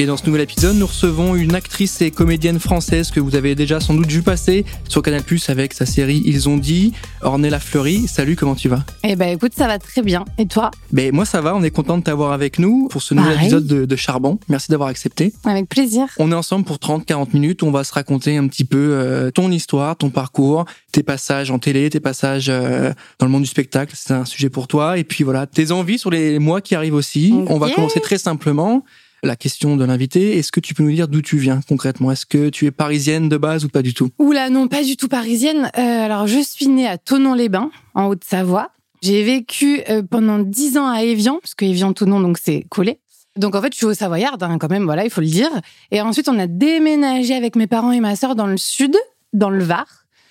[0.00, 3.56] Et dans ce nouvel épisode, nous recevons une actrice et comédienne française que vous avez
[3.56, 7.58] déjà sans doute vu passer sur Canal Plus avec sa série Ils ont dit, Ornella
[7.58, 8.06] Fleury.
[8.06, 8.84] Salut, comment tu vas?
[9.02, 10.24] Eh ben écoute, ça va très bien.
[10.38, 10.70] Et toi?
[10.92, 13.46] Ben moi ça va, on est content de t'avoir avec nous pour ce nouvel Pareil.
[13.48, 14.38] épisode de, de Charbon.
[14.48, 15.32] Merci d'avoir accepté.
[15.44, 16.06] Avec plaisir.
[16.20, 19.50] On est ensemble pour 30-40 minutes, on va se raconter un petit peu euh, ton
[19.50, 23.94] histoire, ton parcours, tes passages en télé, tes passages euh, dans le monde du spectacle,
[23.96, 24.96] c'est un sujet pour toi.
[24.96, 27.34] Et puis voilà, tes envies sur les mois qui arrivent aussi.
[27.48, 28.84] On va commencer très simplement.
[29.24, 32.12] La question de l'invité, est-ce que tu peux nous dire d'où tu viens concrètement?
[32.12, 34.10] Est-ce que tu es parisienne de base ou pas du tout?
[34.18, 35.72] Oula, non, pas du tout parisienne.
[35.76, 38.70] Euh, alors, je suis née à Tonon-les-Bains, en Haute-Savoie.
[39.02, 43.00] J'ai vécu euh, pendant 10 ans à Évian, parce que Évian-Tonon, donc c'est collé.
[43.36, 45.50] Donc en fait, je suis au Savoyarde, hein, quand même, voilà, il faut le dire.
[45.90, 48.96] Et ensuite, on a déménagé avec mes parents et ma sœur dans le sud,
[49.32, 49.86] dans le Var,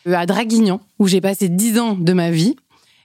[0.08, 2.55] euh, à Draguignan, où j'ai passé 10 ans de ma vie.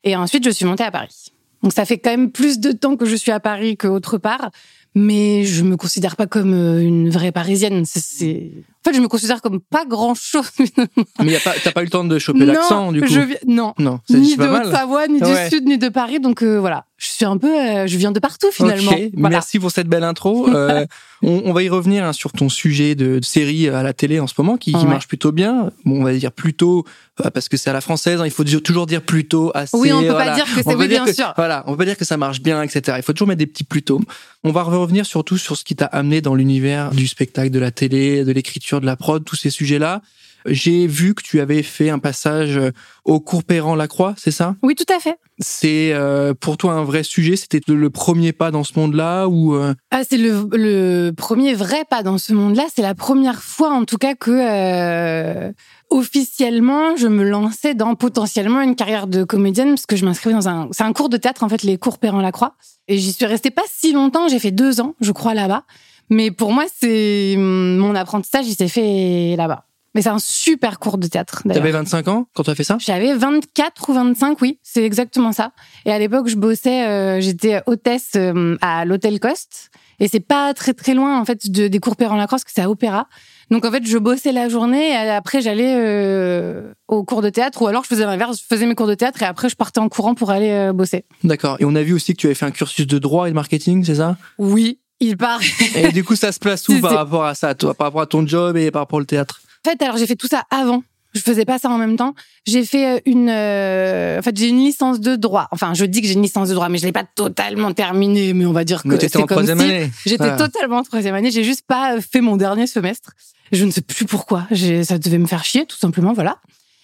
[0.05, 1.33] Et ensuite, je suis montée à Paris.
[1.63, 4.51] Donc ça fait quand même plus de temps que je suis à Paris qu'autre part.
[4.95, 7.85] Mais je me considère pas comme euh, une vraie parisienne.
[7.85, 8.53] C'est- C'est...
[8.85, 10.51] En fait, je me considère comme pas grand-chose.
[11.23, 13.21] Mais y a pas, t'as pas eu le temps de choper l'accent du coup je
[13.47, 13.75] non.
[13.79, 14.43] Non, Ni de.
[14.45, 15.45] Haute-Savoie, ni Ouais.
[15.45, 16.19] du Sud, ni de Paris.
[16.19, 17.47] Donc euh, voilà, je suis un peu...
[17.49, 18.91] euh, je viens de partout finalement.
[18.91, 19.37] Ok, Voilà.
[19.37, 20.49] merci pour cette belle intro.
[20.53, 20.85] Euh,
[21.25, 24.19] on, on va y revenir hein, sur ton sujet de, de série à la télé
[24.19, 24.85] en ce moment qui, qui Ouais.
[24.87, 25.71] marche plutôt bien.
[25.85, 26.85] Bon, on va dire plutôt
[27.33, 28.21] parce que c'est à la française.
[28.21, 29.77] hein, il faut toujours dire plutôt assez.
[29.77, 30.33] Oui, on peut voilà.
[30.33, 30.75] pas dire que c'est...
[30.75, 31.33] Oui, bien que- sûr.
[31.37, 32.97] Voilà, on peut pas dire que ça marche bien, etc.
[32.99, 34.01] Il faut toujours mettre des petits plutôt.
[34.43, 37.71] On va revenir surtout sur ce qui t'a amené dans l'univers du spectacle, de la
[37.71, 40.03] télé, de l'écriture, de la prod, tous ces sujets-là.
[40.45, 42.73] J'ai vu que tu avais fait un passage euh,
[43.05, 44.57] au cours Perran-Lacroix, c'est ça?
[44.63, 45.17] Oui, tout à fait.
[45.39, 47.37] C'est euh, pour toi un vrai sujet?
[47.37, 51.85] C'était le premier pas dans ce monde-là ou euh, Ah, c'est le, le premier vrai
[51.89, 52.65] pas dans ce monde-là.
[52.75, 55.53] C'est la première fois, en tout cas, que euh,
[55.91, 60.49] officiellement, je me lançais dans potentiellement une carrière de comédienne parce que je m'inscrivais dans
[60.49, 60.69] un.
[60.73, 62.57] C'est un cours de théâtre, en fait, les cours Perrin-Lacroix.
[62.89, 64.27] Et j'y suis restée pas si longtemps.
[64.27, 65.63] J'ai fait deux ans, je crois, là-bas.
[66.11, 69.67] Mais pour moi, c'est mon apprentissage, il s'est fait là-bas.
[69.95, 71.43] Mais c'est un super cours de théâtre.
[71.47, 72.79] T'avais 25 ans quand tu as fait ça?
[72.81, 75.53] J'avais 24 ou 25, oui, c'est exactement ça.
[75.85, 79.71] Et à l'époque, je bossais, euh, j'étais hôtesse euh, à l'hôtel Coste.
[80.01, 82.63] Et c'est pas très très loin, en fait, de, des cours Perrin-Lacroix, parce que c'est
[82.63, 83.07] à Opéra.
[83.51, 87.63] Donc, en fait, je bossais la journée, et après, j'allais euh, au cours de théâtre,
[87.63, 89.79] ou alors je faisais l'inverse, je faisais mes cours de théâtre, et après, je partais
[89.79, 91.05] en courant pour aller euh, bosser.
[91.23, 91.57] D'accord.
[91.61, 93.35] Et on a vu aussi que tu avais fait un cursus de droit et de
[93.35, 94.17] marketing, c'est ça?
[94.39, 95.41] Oui, il part.
[95.75, 98.07] Et du coup, ça se place où par rapport à ça, toi, par rapport à
[98.07, 99.41] ton job et par rapport au théâtre?
[99.67, 100.83] En fait, alors j'ai fait tout ça avant.
[101.15, 102.15] Je faisais pas ça en même temps.
[102.47, 105.47] J'ai fait euh, une, euh, en fait, j'ai une licence de droit.
[105.51, 108.33] Enfin, je dis que j'ai une licence de droit, mais je l'ai pas totalement terminée.
[108.33, 109.91] Mais on va dire que c'est en comme troisième si année.
[110.07, 110.37] j'étais Ah.
[110.39, 111.31] totalement en troisième année.
[111.31, 113.11] J'ai juste pas fait mon dernier semestre.
[113.53, 114.47] Je ne sais plus pourquoi.
[114.85, 116.15] Ça devait me faire chier, tout simplement.
[116.15, 116.39] Voilà.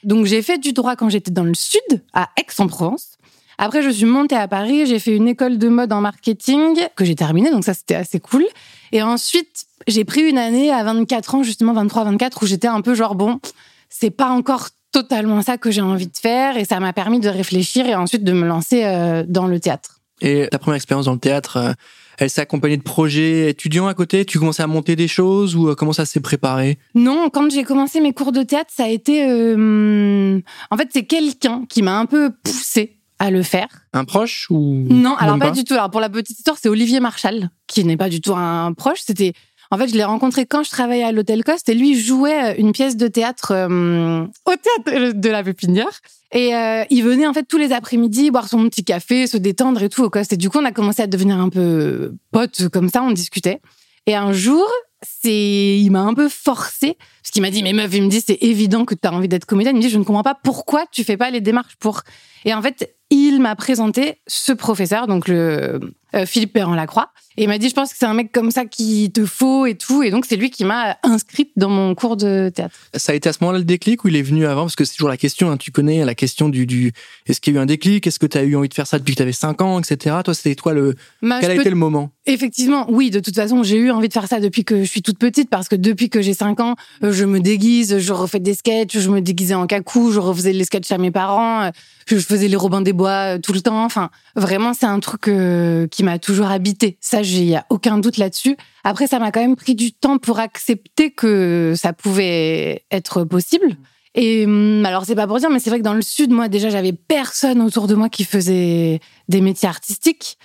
[0.04, 1.80] Donc j'ai fait du droit quand j'étais dans le sud,
[2.12, 3.17] à Aix-en-Provence.
[3.58, 4.86] Après, je suis montée à Paris.
[4.86, 7.50] J'ai fait une école de mode en marketing que j'ai terminée.
[7.50, 8.46] Donc ça, c'était assez cool.
[8.92, 12.94] Et ensuite, j'ai pris une année à 24 ans, justement 23-24, où j'étais un peu
[12.94, 13.40] genre, bon,
[13.88, 16.56] c'est pas encore totalement ça que j'ai envie de faire.
[16.56, 20.00] Et ça m'a permis de réfléchir et ensuite de me lancer euh, dans le théâtre.
[20.20, 21.72] Et ta première expérience dans le théâtre, euh,
[22.18, 24.24] elle s'est accompagnée de projets étudiants à côté?
[24.24, 26.78] Tu commençais à monter des choses ou euh, comment ça s'est préparé?
[26.94, 29.24] Non, quand j'ai commencé mes cours de théâtre, ça a été...
[29.26, 33.68] euh, en fait, c'est quelqu'un qui m'a un peu poussé à le faire.
[33.92, 35.74] Un proche ou Non, alors pas, du tout.
[35.74, 39.00] Alors pour la petite histoire, c'est Olivier Marchal, qui n'est pas du tout un proche.
[39.04, 39.32] C'était,
[39.70, 42.72] en fait, je l'ai rencontré quand je travaillais à l'hôtel Coste et lui jouait une
[42.72, 46.00] pièce de théâtre euh, au théâtre de la Pépinière.
[46.32, 49.82] Et euh, il venait en fait tous les après-midi boire son petit café, se détendre
[49.82, 50.32] et tout au Coste.
[50.32, 53.60] Et du coup, on a commencé à devenir un peu potes comme ça, on discutait.
[54.06, 54.66] Et un jour,
[55.02, 58.20] c'est, il m'a un peu forcé parce qu'il m'a dit, mais meuf, il me dit,
[58.20, 59.76] c'est évident que tu as envie d'être comédienne.
[59.76, 62.02] Il me dit, je ne comprends pas pourquoi tu fais pas les démarches pour.
[62.44, 65.80] Et en fait, il m'a présenté ce professeur, donc le
[66.14, 68.64] euh, Philippe Perrin-Lacroix, et il m'a dit, je pense que c'est un mec comme ça
[68.64, 70.02] qui te faut et tout.
[70.02, 72.74] Et donc, c'est lui qui m'a inscrite dans mon cours de théâtre.
[72.94, 74.62] Ça a été à ce moment-là le déclic ou il est venu avant?
[74.62, 76.90] Parce que c'est toujours la question, hein, tu connais la question du, du
[77.26, 78.04] est-ce qu'il y a eu un déclic?
[78.08, 79.78] Est-ce que tu as eu envie de faire ça depuis que tu avais 5 ans,
[79.78, 80.16] etc.
[80.24, 80.96] Toi, c'était toi le.
[81.22, 82.10] Bah, Quel a peux- été le moment?
[82.26, 85.00] Effectivement, oui, de toute façon, j'ai eu envie de faire ça depuis que je suis
[85.02, 86.74] toute petite, parce que depuis que j'ai 5 ans,
[87.04, 90.52] euh, je me déguise, je refais des sketchs, je me déguisais en cacou, je refaisais
[90.52, 91.70] les sketchs à mes parents, euh,
[92.06, 93.84] je faisais les Robins des Bois tout le temps.
[93.84, 96.98] Enfin, vraiment, c'est un truc euh, qui m'a toujours habité.
[97.00, 98.56] Ça, il y a aucun doute là-dessus.
[98.84, 103.76] Après, ça m'a quand même pris du temps pour accepter que ça pouvait être possible.
[104.14, 106.48] Et hum, alors, c'est pas pour dire, mais c'est vrai que dans le sud, moi,
[106.48, 110.38] déjà, j'avais personne autour de moi qui faisait des métiers artistiques.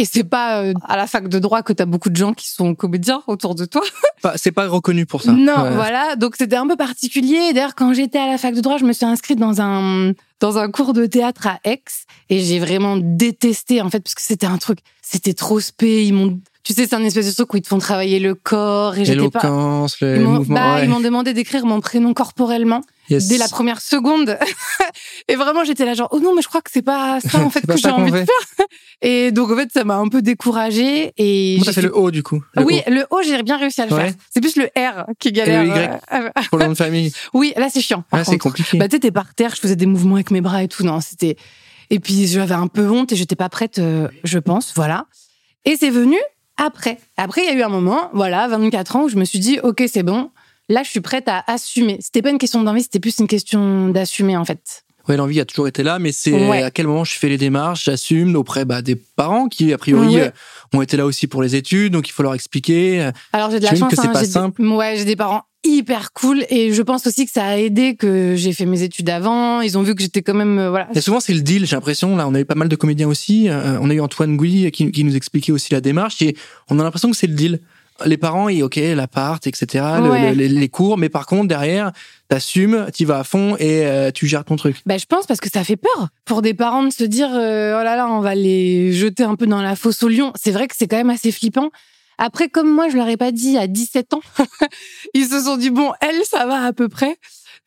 [0.00, 2.48] Et c'est pas euh, à la fac de droit que t'as beaucoup de gens qui
[2.48, 3.82] sont comédiens autour de toi.
[4.36, 5.32] c'est pas reconnu pour ça.
[5.32, 6.14] Non, voilà.
[6.14, 7.52] Donc c'était un peu particulier.
[7.52, 10.58] D'ailleurs, quand j'étais à la fac de droit, je me suis inscrite dans un dans
[10.58, 11.82] un cours de théâtre à Aix
[12.30, 16.04] et j'ai vraiment détesté en fait parce que c'était un truc, c'était trop spé.
[16.06, 18.34] Ils m'ont tu sais, c'est un espèce de truc où ils te font travailler le
[18.34, 19.40] corps et j'étais pas.
[20.02, 20.54] les mouvements.
[20.54, 24.38] Bah, Ils m'ont demandé d'écrire mon prénom corporellement dès la première seconde.
[25.28, 27.50] et vraiment, j'étais là genre, oh non, mais je crois que c'est pas ça en
[27.50, 28.66] fait que j'ai envie de faire.
[29.00, 31.12] Et donc en fait, ça m'a un peu découragée.
[31.18, 32.42] Et t'as fait le O du coup?
[32.56, 34.12] Oui, le O, j'ai bien réussi à le faire.
[34.32, 35.62] C'est plus le R qui galère.
[35.62, 37.12] Et le Y euh, pour le nom de famille.
[37.32, 38.04] Oui, là c'est chiant.
[38.12, 38.78] Ah, c'est compliqué.
[38.78, 40.82] Bah tu par terre, je faisais des mouvements avec mes bras et tout.
[40.84, 41.36] Non, c'était.
[41.90, 44.72] Et puis j'avais un peu honte et j'étais pas prête, euh, je pense.
[44.74, 45.06] Voilà.
[45.64, 46.16] Et c'est venu
[46.58, 46.98] après.
[47.16, 49.58] Après, il y a eu un moment, voilà, 24 ans, où je me suis dit,
[49.62, 50.30] OK, c'est bon.
[50.68, 51.98] Là, je suis prête à assumer.
[52.00, 54.84] C'était pas une question d'envie, c'était plus une question d'assumer, en fait.
[55.08, 57.84] Ouais, l'envie a toujours été là, mais c'est à quel moment je fais les démarches,
[57.84, 60.28] j'assume auprès bah, des parents qui, a priori, euh,
[60.74, 63.10] ont été là aussi pour les études, donc il faut leur expliquer.
[63.32, 64.60] Alors j'ai de la chance, que c'est hein, pas simple.
[64.62, 68.34] ouais, j'ai des parents hyper cool et je pense aussi que ça a aidé que
[68.36, 69.60] j'ai fait mes études avant.
[69.60, 70.88] Ils ont vu que j'étais quand même euh, voilà.
[70.94, 72.16] Et souvent c'est le deal, j'ai l'impression.
[72.16, 73.48] Là, on a eu pas mal de comédiens aussi.
[73.48, 76.36] Euh, on a eu Antoine Gouy qui, qui, nous expliquait aussi la démarche et
[76.70, 77.60] on a l'impression que c'est le deal.
[78.04, 79.84] Les parents, ils, ok, l'appart, etc.,
[80.34, 81.92] les, cours, mais par contre derrière,
[82.28, 84.76] t'assumes, t'y vas à fond et euh, tu gères ton truc.
[84.86, 87.34] Bah, je pense parce que ça fait peur pour des parents de se dire oh
[87.34, 90.32] là là, on va les jeter un peu dans la fosse au lion.
[90.34, 91.70] C'est vrai que c'est quand même assez flippant.
[92.18, 94.20] Après, comme moi, je leur ai pas dit à 17 ans,
[95.14, 97.16] ils se sont dit, bon, elle, ça va à peu près.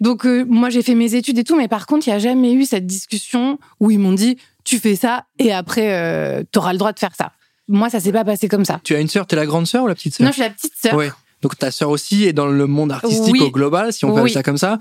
[0.01, 2.19] Donc, euh, moi, j'ai fait mes études et tout, mais par contre, il n'y a
[2.19, 6.59] jamais eu cette discussion où ils m'ont dit, tu fais ça et après, euh, tu
[6.59, 7.31] auras le droit de faire ça.
[7.71, 8.79] Moi, ça s'est pas passé comme ça.
[8.83, 10.35] Tu as une sœur, tu es la grande sœur ou la petite sœur Non, je
[10.35, 10.95] suis la petite sœur.
[10.95, 11.11] Ouais.
[11.41, 14.43] Donc, ta sœur aussi est dans le monde artistique au global, si on peut ça
[14.43, 14.77] comme ça.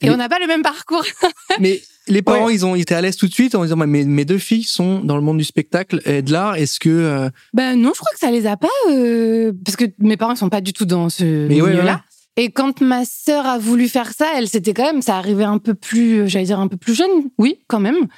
[0.00, 1.04] Et on n'a pas le même parcours.
[1.60, 4.24] mais les parents, ils ont été à l'aise tout de suite en disant mes, mes
[4.24, 6.56] deux filles sont dans le monde du spectacle et de l'art.
[6.56, 9.84] Est-ce que euh, Ben non, je crois que ça les a pas euh, parce que
[9.98, 12.02] mes parents sont pas du tout dans ce milieu-là.
[12.36, 15.58] Et quand ma sœur a voulu faire ça, elle c'était quand même ça arrivait un
[15.58, 18.08] peu plus, j'allais dire un peu plus jeune, oui, quand même.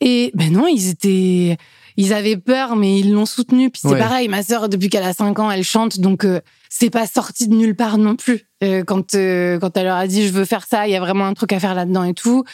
[0.00, 1.56] Et ben non, ils étaient
[1.96, 3.70] ils avaient peur, mais ils l'ont soutenu.
[3.70, 6.90] Puis c'est pareil, ma sœur, depuis qu'elle a 5 ans, elle chante, donc euh, c'est
[6.90, 8.48] pas sorti de nulle part non plus.
[8.86, 11.34] quand quand elle leur a dit je veux faire ça, il y a vraiment un
[11.34, 12.44] truc à faire là-dedans et tout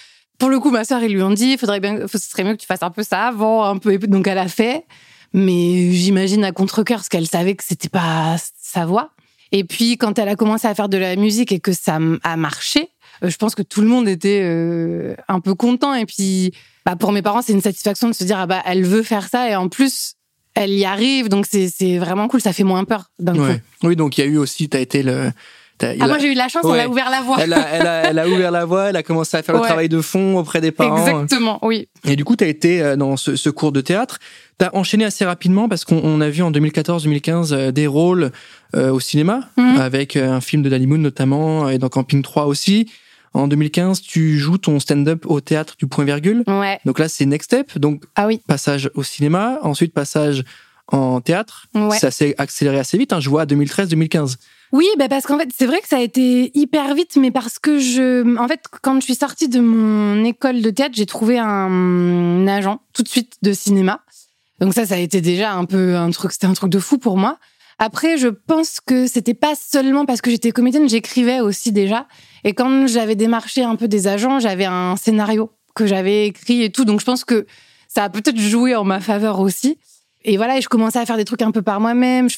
[0.41, 2.61] pour le coup, ma sœur, ils lui ont dit, faudrait bien, ce serait mieux que
[2.61, 3.99] tu fasses un peu ça avant, un peu.
[3.99, 4.87] Donc elle a fait,
[5.35, 9.11] mais j'imagine à contre cœur, parce qu'elle savait que c'était pas sa voix.
[9.53, 12.37] Et puis quand elle a commencé à faire de la musique et que ça a
[12.37, 15.95] marché, euh, je pense que tout le monde était euh, un peu content.
[15.95, 16.53] Et puis,
[16.87, 19.29] bah, pour mes parents, c'est une satisfaction de se dire, ah bah, elle veut faire
[19.29, 20.15] ça et en plus,
[20.55, 21.29] elle y arrive.
[21.29, 22.41] Donc c'est vraiment cool.
[22.41, 23.61] Ça fait moins peur d'un coup.
[23.83, 25.31] Oui, donc il y a eu aussi, tu as été le
[25.83, 27.39] ah, moi, j'ai eu de la chance, elle a ouvert la voie.
[27.41, 29.63] Elle a, elle, a, elle a, ouvert la voie, elle a commencé à faire le
[29.63, 30.97] travail de fond auprès des parents.
[30.97, 31.89] Exactement, oui.
[32.05, 34.19] Et du coup, tu as été euh, dans ce, ce, cours de théâtre.
[34.59, 38.31] Tu as enchaîné assez rapidement parce qu'on a vu en 2014-2015 euh, des rôles
[38.77, 39.81] euh, au cinéma, mhm.
[39.81, 42.91] avec un film de Danny Moon notamment, et dans Camping 3 aussi.
[43.33, 46.43] En 2015, tu joues ton stand-up au théâtre du Point Virgule.
[46.49, 46.81] Ouais.
[46.85, 47.79] Donc là, c'est Next Step.
[47.79, 48.41] Donc, ah oui.
[48.47, 50.45] passage au cinéma, ensuite passage
[50.89, 51.67] en théâtre.
[51.75, 51.99] Ouais.
[51.99, 53.13] Ça s'est accéléré assez vite.
[53.13, 53.21] Hein.
[53.21, 54.37] Je vois 2013-2015.
[54.73, 57.59] Oui, bah parce qu'en fait, c'est vrai que ça a été hyper vite, mais parce
[57.59, 61.39] que je, en fait, quand je suis sortie de mon école de théâtre, j'ai trouvé
[61.39, 64.01] un, agent tout de suite de cinéma.
[64.61, 66.99] Donc ça, ça a été déjà un peu un truc, c'était un truc de fou
[66.99, 67.39] pour moi.
[67.83, 72.07] Après, je pense que c'était pas seulement parce que j'étais comédienne, j'écrivais aussi déjà.
[72.45, 76.71] Et quand j'avais démarché un peu des agents, j'avais un scénario que j'avais écrit et
[76.71, 76.85] tout.
[76.85, 77.47] Donc je pense que
[77.89, 79.79] ça a peut-être joué en ma faveur aussi.
[80.25, 82.29] Et voilà, et je commençais à faire des trucs un peu par moi-même.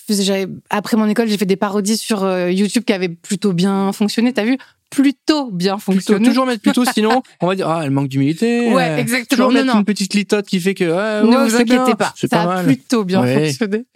[0.71, 4.33] Après mon école, j'ai fait des parodies sur euh, YouTube qui avaient plutôt bien fonctionné.
[4.33, 4.59] T'as vu?
[4.93, 6.27] Plutôt bien fonctionné.
[6.27, 8.73] toujours mettre plutôt, sinon on va dire ah elle manque d'humilité.
[8.73, 9.49] Ouais, exactement.
[9.49, 13.05] Toujours mettre une petite litote qui fait que ne vous inquiétez pas, ça a plutôt
[13.05, 13.87] bien fonctionné.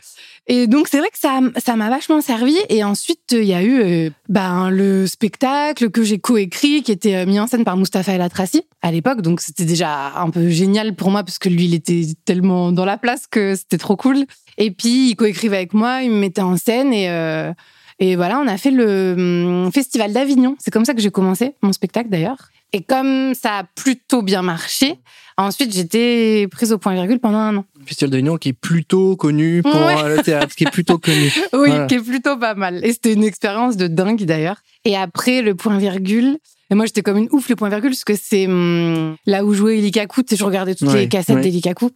[0.48, 3.62] Et donc c'est vrai que ça ça m'a vachement servi et ensuite il y a
[3.62, 7.76] eu euh, ben le spectacle que j'ai coécrit qui était euh, mis en scène par
[7.76, 11.48] Mustapha El Atrassi à l'époque donc c'était déjà un peu génial pour moi parce que
[11.48, 14.24] lui il était tellement dans la place que c'était trop cool
[14.56, 17.52] et puis il coécrivait avec moi il me mettait en scène et euh,
[17.98, 21.54] et voilà on a fait le hum, festival d'Avignon c'est comme ça que j'ai commencé
[21.62, 24.98] mon spectacle d'ailleurs et comme ça a plutôt bien marché
[25.38, 27.64] Ensuite, j'étais prise au point virgule pendant un an.
[27.84, 31.30] Festival d'Avignon qui est plutôt connu pour euh, le théâtre, qui est plutôt connu.
[31.52, 32.80] Oui, qui est plutôt pas mal.
[32.82, 34.62] Et c'était une expérience de dingue d'ailleurs.
[34.86, 36.38] Et après, le point virgule,
[36.70, 39.52] et moi, j'étais comme une ouf, le point virgule, parce que c'est hum, là où
[39.52, 40.22] jouait Elikaku.
[40.22, 41.90] Tu sais, je regardais toutes les cassettes d'Elikaku.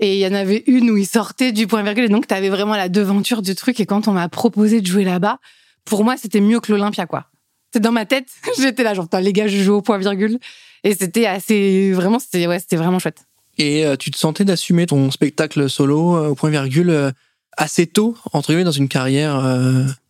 [0.00, 2.04] Et il y en avait une où il sortait du point virgule.
[2.04, 3.78] Et donc, tu avais vraiment la devanture du truc.
[3.80, 5.38] Et quand on m'a proposé de jouer là-bas,
[5.84, 7.26] pour moi, c'était mieux que l'Olympia, quoi.
[7.72, 8.28] C'est dans ma tête.
[8.58, 10.38] J'étais là, genre, les gars, je joue au point virgule.
[10.84, 13.24] Et c'était assez, vraiment, c'était, ouais, c'était vraiment chouette.
[13.58, 17.10] Et euh, tu te sentais d'assumer ton spectacle solo euh, au point virgule euh,
[17.56, 19.36] assez tôt, entre guillemets, dans une carrière.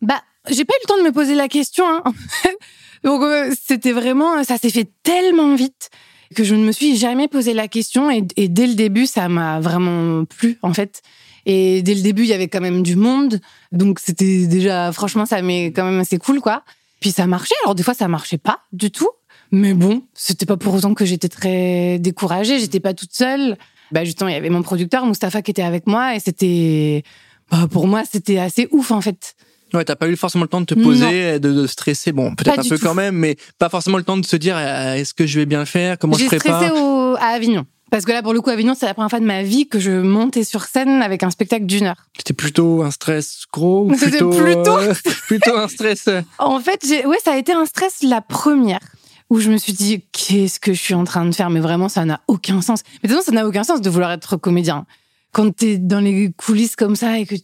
[0.01, 1.85] Bah, j'ai pas eu le temps de me poser la question.
[1.87, 2.03] Hein.
[3.03, 3.21] Donc
[3.61, 5.89] c'était vraiment, ça s'est fait tellement vite
[6.33, 9.59] que je ne me suis jamais posé la question et, dès le début ça m'a
[9.59, 11.01] vraiment plu en fait.
[11.45, 13.39] Et dès le début il y avait quand même du monde,
[13.71, 16.63] donc c'était déjà franchement ça m'est quand même assez cool quoi.
[16.99, 17.55] Puis ça marchait.
[17.63, 19.09] Alors des fois ça marchait pas du tout,
[19.51, 22.59] mais bon c'était pas pour autant que j'étais très découragée.
[22.59, 23.57] J'étais pas toute seule.
[23.91, 27.03] Bah justement il y avait mon producteur Mustapha qui était avec moi et c'était,
[27.51, 29.35] bah, pour moi c'était assez ouf en fait.
[29.73, 32.11] Ouais, t'as pas eu forcément le temps de te poser, de, de stresser.
[32.11, 32.85] Bon, peut-être un peu tout.
[32.85, 35.45] quand même, mais pas forcément le temps de se dire euh, est-ce que je vais
[35.45, 36.61] bien le faire, comment je J'ai prépare?
[36.63, 37.65] stressé au- à Avignon.
[37.91, 39.79] Parce que là, pour le coup, Avignon, c'est la première fois de ma vie que
[39.79, 42.07] je montais sur scène avec un spectacle d'une heure.
[42.17, 44.93] C'était plutôt un stress gros ou C'était plutôt plutôt- euh,
[45.27, 46.07] plutôt un stress.
[46.07, 48.79] euh, En fait, j'ai- ouais, ça a été un stress la première
[49.29, 51.87] où je me suis dit qu'est-ce que je suis en train de faire, mais vraiment
[51.89, 52.81] ça n'a aucun sens.
[53.03, 54.85] Mais de toute façon, ça n'a aucun sens de vouloir être comédien.
[55.31, 57.35] Quand t'es dans les coulisses comme ça et que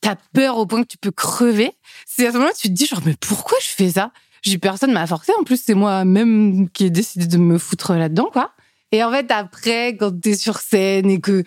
[0.00, 1.72] t'as peur au point que tu peux crever,
[2.16, 4.10] c'est à ce moment-là que tu te dis genre mais pourquoi je fais ça?
[4.42, 5.32] J'ai personne m'a forcé.
[5.40, 8.52] En plus, c'est moi-même qui ai décidé de me foutre là-dedans, quoi.
[8.92, 11.42] Et en fait, après, quand t'es sur scène et que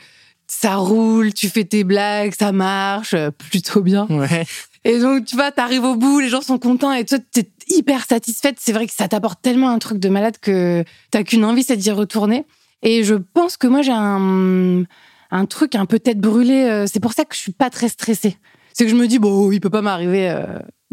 [0.47, 4.05] ça roule, tu fais tes blagues, ça marche euh, plutôt bien.
[4.09, 4.45] Ouais.
[4.83, 8.05] Et donc, tu vois, t'arrives au bout, les gens sont contents et toi, t'es hyper
[8.05, 8.57] satisfaite.
[8.59, 11.77] C'est vrai que ça t'apporte tellement un truc de malade que t'as qu'une envie, c'est
[11.77, 12.45] d'y retourner.
[12.81, 14.83] Et je pense que moi, j'ai un,
[15.31, 16.63] un truc un peu tête brûlée.
[16.63, 18.37] euh, C'est pour ça que je suis pas très stressée.
[18.79, 20.33] C'est que je me dis, bon, il peut pas m'arriver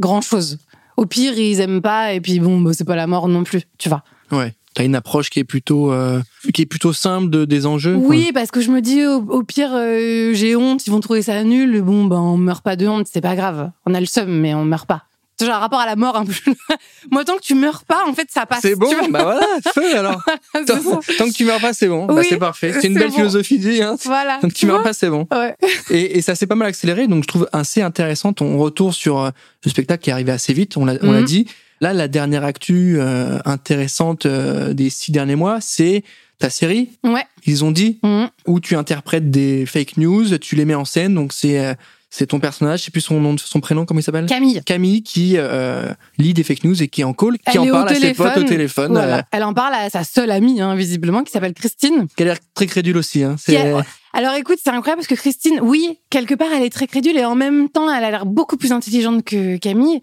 [0.01, 0.59] grand chose.
[0.97, 3.63] Au pire, ils aiment pas et puis bon, bah, c'est pas la mort non plus,
[3.79, 4.03] tu vois.
[4.33, 4.55] Ouais.
[4.75, 6.21] T'as une approche qui est plutôt euh,
[6.53, 7.97] qui est plutôt simple de, des enjeux.
[7.97, 8.09] quoi.
[8.09, 11.23] Oui, parce que je me dis, au, au pire, euh, j'ai honte, ils vont trouver
[11.23, 11.81] ça nul.
[11.81, 13.71] Bon, ben, on meurt pas de honte, c'est pas grave.
[13.87, 15.05] On a le seum, mais on meurt pas.
[15.39, 16.33] C'est genre un rapport à la mort un peu.
[17.11, 18.61] Moi, tant que tu meurs pas, en fait, ça passe.
[18.63, 20.23] C'est bon, bah voilà, feu alors.
[20.67, 22.07] Tant, que tu meurs pas, c'est bon.
[22.07, 22.73] bah, Oui, c'est parfait.
[22.73, 23.17] C'est une belle bon.
[23.17, 23.83] philosophie de vie.
[23.83, 23.97] Hein.
[24.05, 24.39] Voilà.
[24.41, 25.27] Tant que tu meurs pas, c'est bon.
[25.33, 25.55] Ouais.
[25.91, 29.21] Et, et ça s'est pas mal accéléré, donc je trouve assez intéressant ton retour sur
[29.21, 29.31] euh,
[29.63, 31.27] ce spectacle qui est arrivé assez vite, on l'a on l'a Mhm.
[31.27, 31.47] dit.
[31.83, 36.03] Là, la dernière actu euh, intéressante euh, des six derniers mois, c'est
[36.39, 37.25] ta série, Ouais.
[37.47, 38.29] ils ont dit, Mhm.
[38.47, 41.75] où tu interprètes des fake news, tu les mets en scène, donc c'est euh,
[42.19, 44.25] c'est ton personnage, je sais plus son nom, son prénom, comment il s'appelle?
[44.27, 44.63] Camille.
[44.65, 47.67] Camille qui euh, lit des fake news et qui est en call, qui Elle en
[47.71, 48.93] parle à ses potes au téléphone.
[48.93, 49.19] Voilà.
[49.19, 52.07] euh, Elle en parle à sa seule amie, hein, visiblement, qui s'appelle Christine.
[52.17, 53.23] qui a l'air très crédule aussi.
[53.23, 53.37] Hein.
[53.39, 56.87] C'est a- Alors écoute, c'est incroyable parce que Christine, oui, quelque part, elle est très
[56.87, 60.01] crédule et en même temps, elle a l'air beaucoup plus intelligente que Camille.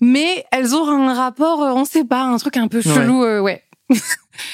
[0.00, 3.40] Mais elles ont un rapport, euh, on sait pas, un truc un peu chelou, euh,
[3.40, 3.62] ouais.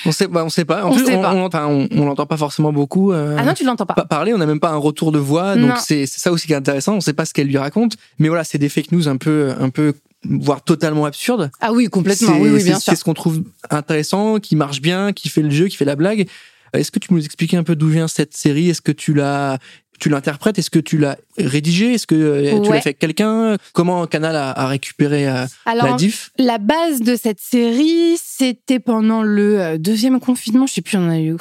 [0.06, 0.84] On sait, bah, on sait pas.
[0.84, 1.32] En On plus, sait on, pas.
[1.34, 3.12] on, enfin, on, on l'entend pas forcément beaucoup.
[3.12, 3.94] euh, Ah non, tu l'entends pas.
[3.94, 5.74] pas parler, on n'a même pas un retour de voix, donc Non.
[5.82, 6.94] c'est c'est ça aussi qui est intéressant.
[6.96, 9.52] On sait pas ce qu'elle lui raconte, mais voilà, c'est des fake news un peu,
[9.58, 9.94] un peu,
[10.28, 11.50] voire totalement absurdes.
[11.60, 12.34] Ah oui, complètement.
[12.34, 12.92] C'est Oui, oui, c'est- bien sûr.
[12.92, 15.96] c'est ce qu'on trouve intéressant, qui marche bien, qui fait le jeu, qui fait la
[15.96, 16.28] blague.
[16.74, 18.70] Est-ce que tu peux nous expliquer un peu d'où vient cette série?
[18.70, 19.58] Est-ce que tu l'as
[20.02, 22.76] tu l'interprètes Est-ce que tu l'as rédigée Est-ce que euh, tu Ouais.
[22.76, 26.30] l'as fait avec quelqu'un Comment Canal a, a récupéré euh, Alors, la diff?
[26.38, 30.66] la base de cette série, c'était pendant le euh, deuxième confinement.
[30.66, 31.36] Je sais plus, on a eu.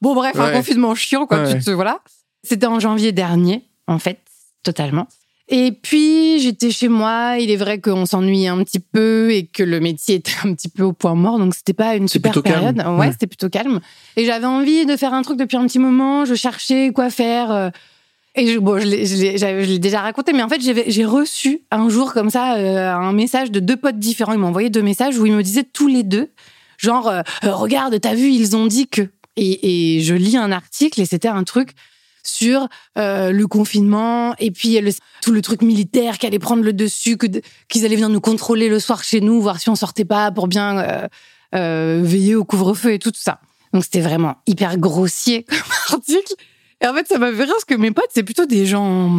[0.00, 1.42] Bon, bref, un confinement chiant, quoi.
[1.42, 1.58] Ouais.
[1.58, 1.98] tu te- voilà.
[2.44, 4.20] C'était en janvier dernier, en fait,
[4.62, 5.08] totalement.
[5.50, 7.36] Et puis, j'étais chez moi.
[7.40, 10.68] Il est vrai qu'on s'ennuyait un petit peu et que le métier était un petit
[10.68, 11.38] peu au point mort.
[11.38, 12.42] Donc, c'était pas une super calme.
[12.44, 12.76] période.
[12.86, 13.12] Ouais, Ouais.
[13.12, 13.80] c'était plutôt calme.
[14.16, 16.24] Et j'avais envie de faire un truc depuis un petit moment.
[16.26, 17.50] Je cherchais quoi faire.
[17.50, 17.70] euh,
[18.34, 22.30] Et je, bon, je l'ai- déjà raconté, mais en fait, j'ai reçu un jour comme
[22.30, 24.32] ça euh, un message de deux potes différents.
[24.34, 26.28] Ils m'ont envoyé deux messages où ils me disaient tous les deux,
[26.76, 29.02] genre, euh, Euh, regarde, t'as vu, ils ont dit que.
[29.40, 31.70] Et, et je lis un article et c'était un truc
[32.28, 34.92] sur euh, le confinement et puis le-
[35.22, 37.16] tout le truc militaire qui allait prendre le dessus,
[37.68, 40.46] qu'ils allaient venir nous contrôler le soir chez nous, voir si on sortait pas pour
[40.48, 41.08] bien euh,
[41.54, 43.40] euh, veiller au couvre-feu et tout, tout ça.
[43.72, 46.34] Donc c'était vraiment hyper grossier comme article.
[46.80, 49.10] Et en fait, ça m'a fait rire parce que mes potes, c'est plutôt des gens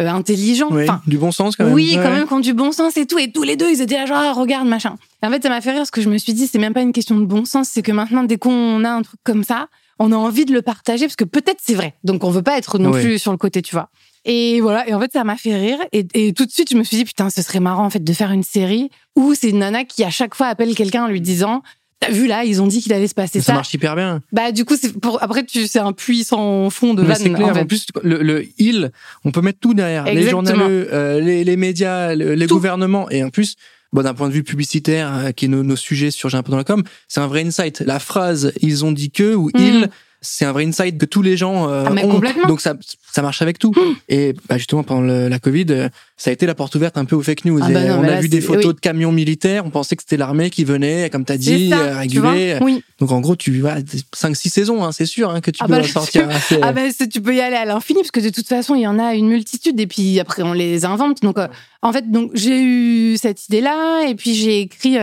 [0.00, 0.70] euh, intelligents.
[0.72, 1.74] Enfin, Du bon sens quand même.
[1.74, 2.02] oui, Ouais.
[2.02, 3.18] quand même, qui ont du bon sens et tout.
[3.18, 4.96] Et tous les deux, ils étaient là, genre, ah, regarde, machin.
[5.22, 6.72] Et en fait, ça m'a fait rire parce que je me suis dit, c'est même
[6.72, 9.44] pas une question de bon sens, c'est que maintenant, dès qu'on a un truc comme
[9.44, 11.94] ça, on a envie de le partager parce que peut-être c'est vrai.
[12.04, 13.90] Donc, on veut pas être non plus sur le côté, tu vois.
[14.24, 14.88] Et voilà.
[14.88, 15.78] Et en fait, ça m'a fait rire.
[15.92, 18.02] Et, et tout de suite, je me suis dit, putain, ce serait marrant, en fait,
[18.02, 21.08] de faire une série où c'est une nana qui, à chaque fois, appelle quelqu'un en
[21.08, 21.62] lui disant,
[22.00, 23.52] T'as vu là, ils ont dit qu'il allait se passer Ça, ça.
[23.54, 24.20] marche hyper bien.
[24.30, 27.30] Bah du coup, c'est pour après tu c'est un puits sans fond de Mais c'est
[27.30, 27.36] vanne.
[27.36, 27.56] clair.
[27.56, 28.90] en plus, le, le il,
[29.24, 30.04] on peut mettre tout derrière.
[30.04, 32.56] Les journaleux, euh, les, les médias, le- les Tout.
[32.56, 33.08] gouvernements.
[33.10, 33.54] Et en plus,
[33.94, 36.42] bon, d'un point de vue publicitaire, euh, qui est nos, nos sujets sur J'ai un
[36.42, 37.80] peu dans la com, c'est un vrai insight.
[37.80, 39.62] La phrase ils ont dit que ou Mhm.
[39.62, 39.88] il,
[40.24, 42.10] c'est un vrai insight que tous les gens euh, Ah, mais ont.
[42.10, 42.48] complètement.
[42.48, 42.74] Donc ça,
[43.12, 43.72] ça marche avec tout.
[44.08, 47.04] Et bah, justement, pendant le- la Covid, euh, ça a été la porte ouverte un
[47.04, 47.60] peu aux fake news.
[47.62, 48.74] Ah bah non, on a là, vu des photos oui.
[48.74, 51.98] de camions militaires, on pensait que c'était l'armée qui venait, comme t'as dit, ça, euh,
[51.98, 52.58] réguler.
[52.60, 52.82] Oui.
[52.98, 53.74] Donc en gros, tu vois,
[54.16, 56.28] 5-6 saisons, hein, c'est sûr hein, que tu Ah peux bah, sortir.
[56.30, 58.80] assez- Ah ben tu peux y aller à l'infini parce que de toute façon il
[58.82, 61.48] y en a une multitude et puis après on les invente donc euh,
[61.82, 64.96] en fait donc j'ai eu cette idée là et puis j'ai écrit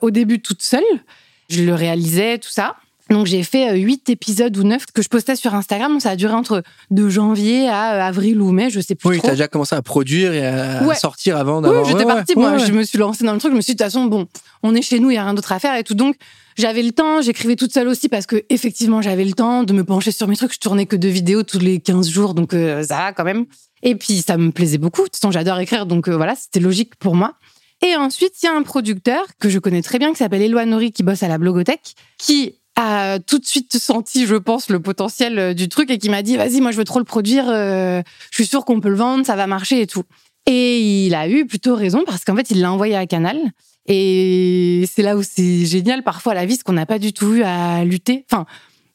[0.00, 0.82] au début toute seule
[1.50, 2.76] je le réalisais tout ça
[3.10, 6.16] donc j'ai fait euh, huit épisodes ou neuf que je postais sur Instagram ça a
[6.16, 9.46] duré entre de janvier à euh, avril ou mai je sais plus Oui, t'as déjà
[9.48, 10.94] commencé à produire et à Ouais.
[10.94, 11.84] sortir avant oui, d'avoir.
[11.84, 12.58] j'étais ouais, partie, ouais, moi.
[12.58, 13.52] Je me suis lancée dans le truc.
[13.52, 14.26] Je me suis dit, de toute façon, bon,
[14.62, 15.94] on est chez nous, il y a rien d'autre à faire et tout.
[15.94, 16.16] Donc,
[16.56, 17.20] j'avais le temps.
[17.22, 20.36] J'écrivais toute seule aussi parce que, effectivement, j'avais le temps de me pencher sur mes
[20.36, 20.52] trucs.
[20.54, 22.34] Je tournais que deux vidéos tous les 15 jours.
[22.34, 23.44] Donc, euh, ça va quand même.
[23.82, 25.02] Et puis, ça me plaisait beaucoup.
[25.02, 25.86] De toute façon, j'adore écrire.
[25.86, 27.34] Donc, euh, voilà, c'était logique pour moi.
[27.86, 30.64] Et ensuite, il y a un producteur que je connais très bien qui s'appelle Éloi
[30.66, 34.80] Nori qui bosse à la Blogothèque qui a tout de suite senti, je pense, le
[34.80, 37.48] potentiel euh, du truc et qui m'a dit, vas-y, moi, je veux trop le produire.
[37.48, 40.02] euh, je suis sûre qu'on peut le vendre, ça va marcher et tout.
[40.46, 43.38] Et il a eu plutôt raison parce qu'en fait, il l'a envoyé à Canal.
[43.86, 47.34] Et c'est là où c'est génial parfois la vie, ce qu'on n'a pas du tout
[47.34, 48.24] eu à lutter.
[48.30, 48.46] Enfin,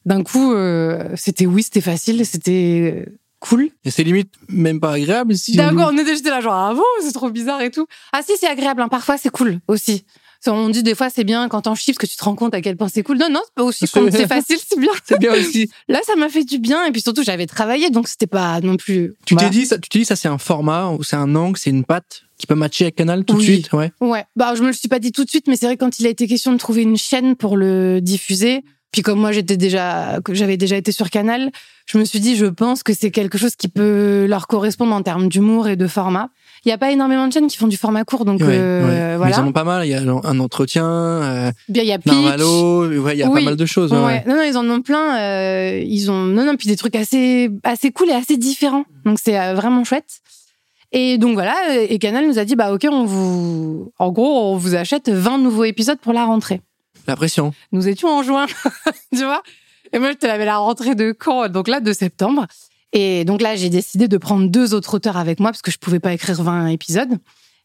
[0.04, 3.70] d'un coup, euh, c'était oui, c'était facile, c'était euh, cool.
[3.84, 5.56] Et c'est limite même pas agréable si.
[5.56, 7.86] D'accord, on était j'étais là genre ah bon, c'est trop bizarre et tout.
[8.12, 8.82] Ah si, c'est agréable.
[8.82, 8.88] hein.
[8.88, 10.04] Parfois, c'est cool aussi.
[10.46, 12.54] On dit des fois c'est bien quand t'en chies parce que tu te rends compte
[12.54, 13.18] à quel point c'est cool.
[13.18, 14.90] Non, non, c'est pas aussi c'est facile, c'est bien.
[15.04, 15.70] C'est bien aussi.
[15.88, 18.76] Là, ça m'a fait du bien et puis surtout j'avais travaillé donc c'était pas non
[18.76, 19.12] plus.
[19.26, 19.48] Tu Voilà.
[19.50, 21.70] t'es dit, ça, tu t'es dit, ça c'est un format ou c'est un angle, c'est
[21.70, 23.40] une patte qui peut matcher avec Canal tout Oui.
[23.40, 23.92] de suite, ouais.
[24.00, 25.98] Ouais, bah je me le suis pas dit tout de suite, mais c'est vrai quand
[26.00, 29.58] il a été question de trouver une chaîne pour le diffuser, puis comme moi j'étais
[29.58, 31.50] déjà, j'avais déjà été sur Canal,
[31.84, 35.02] je me suis dit je pense que c'est quelque chose qui peut leur correspondre en
[35.02, 36.30] termes d'humour et de format.
[36.64, 38.84] Il y a pas énormément de chaînes qui font du format court, donc Ouais, euh,
[38.86, 38.90] ouais.
[38.92, 39.36] Mais voilà.
[39.36, 39.86] Ils en ont pas mal.
[39.86, 41.96] Il y a un entretien, euh, il y a
[43.00, 43.40] ouais, il y a Oui.
[43.40, 43.92] pas mal de choses.
[43.92, 45.18] Non, non, ils en ont plein.
[45.20, 48.84] euh, ils ont, non, non, puis des trucs assez, assez cool et assez différents.
[49.04, 50.20] Donc c'est euh, vraiment chouette.
[50.92, 51.54] Et donc voilà,
[51.88, 55.38] et Canal nous a dit bah ok, on vous, en gros, on vous achète 20
[55.38, 56.60] nouveaux épisodes pour la rentrée.
[57.06, 57.54] La pression.
[57.72, 58.46] Nous étions en juin,
[59.16, 59.42] tu vois.
[59.92, 61.48] Et moi, je te l'avais la rentrée de quand?
[61.48, 62.46] Donc là, de septembre.
[62.92, 65.78] Et donc là, j'ai décidé de prendre deux autres auteurs avec moi parce que je
[65.78, 67.18] pouvais pas écrire 20 épisodes.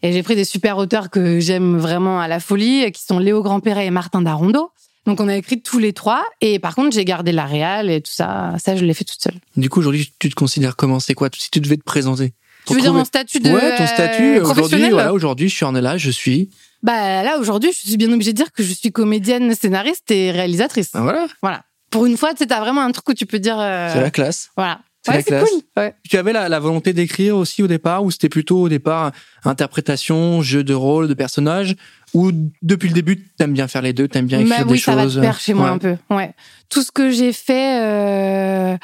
[0.04, 3.42] Et j'ai pris des super auteurs que j'aime vraiment à la folie, qui sont Léo
[3.42, 4.70] Grandperret et Martin Darondo.
[5.08, 6.24] Donc on a écrit tous les trois.
[6.42, 8.54] Et par contre, j'ai gardé la réal et tout ça.
[8.64, 9.36] Ça, je l'ai fait toute seule.
[9.56, 11.00] Du coup, aujourd'hui, tu te considères comment?
[11.00, 11.30] C'est quoi?
[11.36, 12.34] Si tu devais te présenter
[12.68, 14.38] Tu veux dire mon statut de Ouais, ton statut.
[14.38, 16.50] euh, Aujourd'hui, voilà, aujourd'hui, je suis en là, je suis.
[16.84, 20.30] Bah là, aujourd'hui, je suis bien obligée de dire que je suis comédienne, scénariste et
[20.32, 20.92] réalisatrice.
[20.94, 21.64] Ben voilà, Voilà.
[21.90, 23.58] Pour une fois, tu t'as vraiment un truc où tu peux dire.
[23.60, 24.50] euh, c'est la classe.
[24.58, 24.82] Voilà.
[25.06, 25.50] C'est Ouais, la c'est classe.
[25.50, 25.62] cool.
[25.78, 25.94] Ouais.
[26.10, 29.12] Tu avais la, la volonté d'écrire aussi au départ, ou c'était plutôt au départ
[29.44, 31.76] interprétation, jeu de rôle, de personnage,
[32.14, 32.32] ou
[32.64, 34.96] depuis le début, t'aimes bien faire les deux, t'aimes bien écrire Bah des oui, ça
[34.96, 35.16] va choses.
[35.16, 35.72] de pair chez moi Ouais.
[35.74, 35.96] un peu.
[36.10, 36.32] Ouais.
[36.70, 38.78] Tout ce que j'ai fait, euh,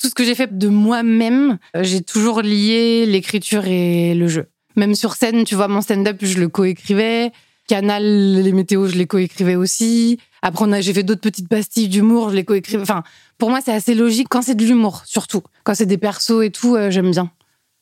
[0.00, 4.46] tout ce que j'ai fait de moi-même, euh, j'ai toujours lié l'écriture et le jeu.
[4.76, 7.30] Même sur scène, tu vois, mon stand-up, je le coécrivais.
[7.68, 8.02] Canal,
[8.42, 10.18] les météos, je les coécrivais aussi.
[10.46, 12.82] Après, on a, j'ai fait d'autres petites pastilles d'humour, je les coécrivais.
[12.82, 13.02] Enfin,
[13.38, 15.42] pour moi, c'est assez logique quand c'est de l'humour, surtout.
[15.64, 17.30] Quand c'est des persos et tout, euh, j'aime bien.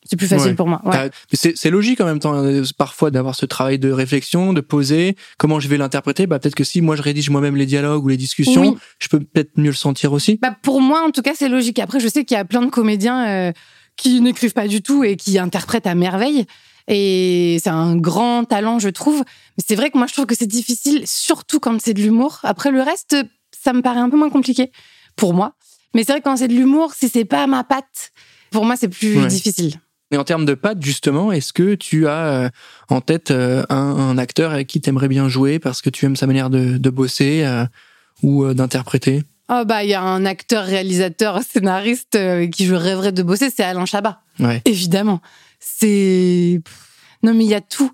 [0.04, 0.54] C'est plus facile Ouais.
[0.54, 0.80] pour moi.
[0.84, 1.10] Ouais.
[1.32, 5.16] C'est logique en même temps, euh, parfois, d'avoir ce travail de réflexion, de poser.
[5.38, 6.26] Comment je vais l'interpréter?
[6.26, 8.76] Bah, Peut-être que si moi je rédige moi-même les dialogues ou les discussions, Oui.
[9.00, 10.38] je peux peut-être mieux le sentir aussi.
[10.40, 11.78] Bah, pour moi, en tout cas, c'est logique.
[11.80, 13.52] Après, je sais qu'il y a plein de comédiens euh,
[13.96, 16.46] qui n'écrivent pas du tout et qui interprètent à merveille.
[16.88, 19.18] Et c'est un grand talent, je trouve.
[19.56, 22.40] Mais c'est vrai que moi, je trouve que c'est difficile, surtout quand c'est de l'humour.
[22.42, 23.16] Après, le reste,
[23.52, 24.72] ça me paraît un peu moins compliqué
[25.16, 25.54] pour moi.
[25.94, 28.12] Mais c'est vrai que quand c'est de l'humour, si c'est pas ma patte,
[28.50, 29.26] pour moi, c'est plus Ouais.
[29.28, 29.74] difficile.
[30.10, 32.48] Et en termes de patte, justement, est-ce que tu as euh,
[32.90, 36.16] en tête euh, un, un acteur avec qui t'aimerais bien jouer parce que tu aimes
[36.16, 37.64] sa manière de, de bosser euh,
[38.22, 39.22] ou d'interpréter?
[39.48, 43.48] Oh, bah, il y a un acteur, réalisateur, scénariste euh, qui je rêverais de bosser,
[43.54, 44.20] c'est Alain Chabat.
[44.38, 44.60] Ouais.
[44.64, 45.20] Évidemment.
[45.62, 46.60] C'est.
[47.22, 47.90] Non, mais il y a tout.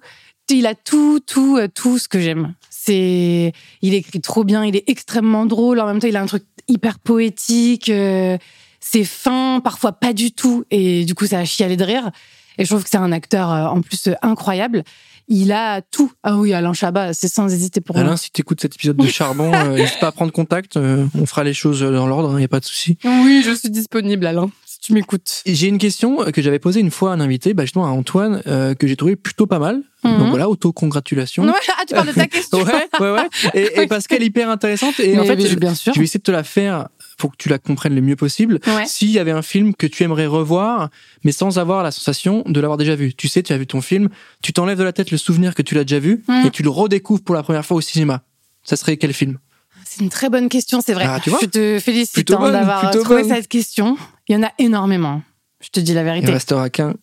[0.50, 2.54] Il a tout, tout, euh, tout ce que j'aime.
[2.70, 3.52] C'est.
[3.82, 5.78] Il écrit trop bien, il est extrêmement drôle.
[5.80, 7.90] En même temps, il a un truc hyper poétique.
[7.90, 8.38] euh,
[8.80, 10.64] C'est fin, parfois pas du tout.
[10.70, 12.10] Et du coup, ça a chialé de rire.
[12.56, 14.82] Et je trouve que c'est un acteur, euh, en plus, euh, incroyable.
[15.28, 16.10] Il a tout.
[16.22, 18.04] Ah oui, Alain Chabat, c'est sans hésiter pour moi.
[18.04, 20.78] Alain, si tu écoutes cet épisode de Charbon, euh, n'hésite pas à prendre contact.
[20.78, 22.96] euh, on fera les choses dans l'ordre, il n'y a pas de souci.
[23.04, 25.42] Oui, je suis disponible, Alain, si tu m'écoutes.
[25.46, 27.90] J'ai une question euh, que j'avais posée une fois à un invité, bah, justement à
[27.90, 29.82] Antoine, euh, que j'ai trouvé plutôt pas mal.
[30.04, 30.18] Mhm.
[30.18, 31.44] Donc voilà, auto-congratulations.
[31.44, 32.62] Ouais, ah, tu parles de ta question.
[32.62, 33.28] ouais, ouais, ouais.
[33.54, 35.00] Et, et parce qu'elle est hyper intéressante.
[35.00, 35.92] Et Mais en fait, je, bien sûr.
[35.92, 38.60] je vais essayer de te la faire pour que tu la comprennes le mieux possible.
[38.68, 38.86] Ouais.
[38.86, 40.88] S'il y avait un film que tu aimerais revoir,
[41.24, 43.12] mais sans avoir la sensation de l'avoir déjà vu.
[43.14, 44.08] Tu sais, tu as vu ton film,
[44.42, 46.46] tu t'enlèves de la tête le souvenir que tu l'as déjà vu Mhm.
[46.46, 48.22] et tu le redécouvres pour la première fois au cinéma.
[48.62, 49.38] Ça serait quel film?
[49.84, 51.06] C'est une très bonne question, c'est vrai.
[51.08, 51.38] Ah, tu vois?
[51.42, 53.34] Je te félicite hein, d'avoir plutôt trouvé bonne.
[53.34, 53.96] cette question.
[54.28, 55.22] Il y en a énormément.
[55.60, 56.30] Je te dis la Il vérité.
[56.30, 56.94] restera qu'un.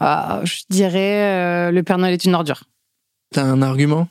[0.00, 1.22] Ah, je dirais
[1.68, 2.64] euh, le Père Noël est une ordure.
[3.32, 4.08] T'as un argument?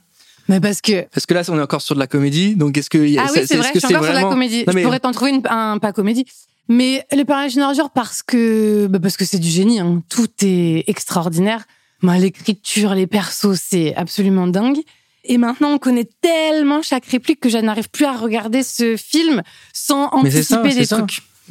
[0.48, 2.90] Mais parce que Parce que là, on est encore sur de la comédie, donc est-ce
[2.90, 4.64] que ah oui, c'est vrai, que je suis encore sur la vraiment- comédie.
[4.68, 6.26] Non, mais- Je pourrais t'en trouver une, un pas comédie.
[6.68, 9.80] Mais le Père Noël est une ordure parce que bah, parce que c'est du génie.
[9.80, 10.02] hein.
[10.10, 11.66] Tout est extraordinaire.
[12.02, 14.80] Bah, L'écriture, les persos, c'est absolument dingue.
[15.24, 19.44] Et maintenant, on connaît tellement chaque réplique que je n'arrive plus à regarder ce film
[19.74, 20.98] sans ça, anticiper c'est des ça.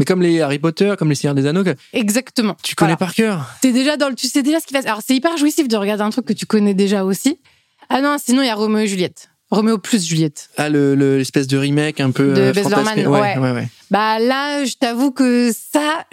[0.00, 2.56] Mais comme les Harry Potter, comme les Seigneurs des Anneaux, que Exactement.
[2.62, 2.96] tu connais Voilà.
[2.96, 3.50] par cœur.
[3.60, 5.68] T'es déjà dans le, tu sais déjà ce qui va se Alors, c'est hyper jouissif
[5.68, 7.38] de regarder un truc que tu connais déjà aussi.
[7.90, 9.28] Ah non, sinon, il y a Roméo et Juliette.
[9.50, 10.48] Roméo plus Juliette.
[10.56, 12.52] Ah, le- le- l'espèce de remake un peu De euh.
[12.54, 13.36] Luhrmann, ouais, ouais.
[13.38, 13.68] ouais, ouais.
[13.90, 16.06] Bah là, je t'avoue que ça,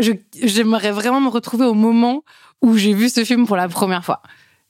[0.43, 2.23] j'aimerais vraiment me retrouver au moment
[2.62, 4.21] où j'ai vu ce film pour la première fois.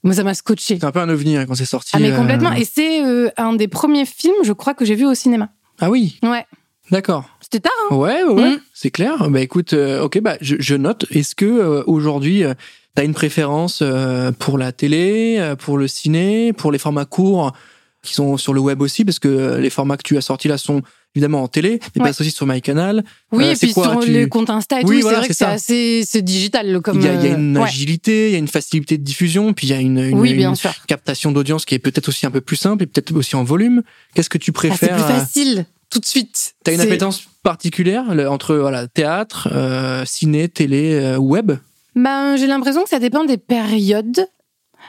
[0.04, 0.78] Moi, ça m'a scotché.
[0.78, 1.90] C'est un peu un ovni hein, quand c'est sorti.
[1.94, 2.16] Ah mais euh.
[2.16, 2.52] complètement.
[2.52, 5.48] Et c'est euh, un des premiers films, je crois, que j'ai vu au cinéma.
[5.80, 6.46] Ah oui, Ouais.
[6.92, 7.24] d'accord.
[7.40, 7.72] C'était tard.
[7.90, 8.60] Hein Ouais, ouais, Mhm.
[8.80, 9.28] C'est clair.
[9.30, 11.04] Bah écoute, euh, ok, bah je, je note.
[11.10, 12.54] Est-ce que euh, aujourd'hui, euh,
[12.94, 17.52] t'as une préférence euh, pour la télé, euh, pour le ciné, pour les formats courts
[18.02, 20.46] qui sont sur le web aussi, parce que euh, les formats que tu as sortis
[20.46, 20.82] là sont
[21.16, 22.08] évidemment en télé, mais Ouais.
[22.08, 23.02] passent aussi sur MyCanal.
[23.32, 25.22] Oui, Euh, et c'est puis quoi, sur tu- les comptes Insta et Oui, tout, voilà,
[25.22, 26.98] c'est vrai c'est que c'est assez, c'est digital comme.
[27.00, 27.64] Il y, a, il y a une ouais.
[27.64, 30.30] agilité, il y a une facilité de diffusion, puis il y a une, une- Oui,
[30.30, 30.72] une sûr.
[30.86, 33.82] captation d'audience qui est peut-être aussi un peu plus simple et peut-être aussi en volume.
[34.14, 36.54] Qu'est-ce que tu Ah, c'est préfères plus euh, facile tout de suite.
[36.64, 41.52] T'as une appétence particulière le- entre voilà théâtre, euh, ciné, télé, euh, web?
[41.94, 44.26] Ben, j'ai l'impression que ça dépend des périodes.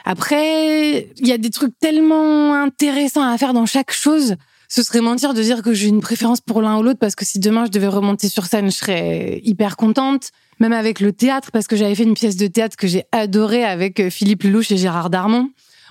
[0.04, 4.36] Après, il y a des trucs tellement intéressants à faire dans chaque chose.
[4.68, 7.24] Ce serait mentir de dire que j'ai une préférence pour l'un ou l'autre parce que
[7.24, 10.30] si demain je devais remonter sur scène, je serais hyper contente.
[10.60, 13.64] Même avec le théâtre, parce que j'avais fait une pièce de théâtre que j'ai adorée
[13.64, 15.48] avec euh, Philippe Lelouch et Gérard Darmon.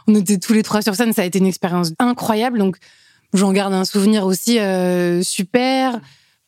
[0.08, 2.60] On était tous les trois sur scène, ça a été une expérience incroyable.
[2.60, 2.78] Donc,
[3.34, 6.00] j'en garde un souvenir aussi euh, super.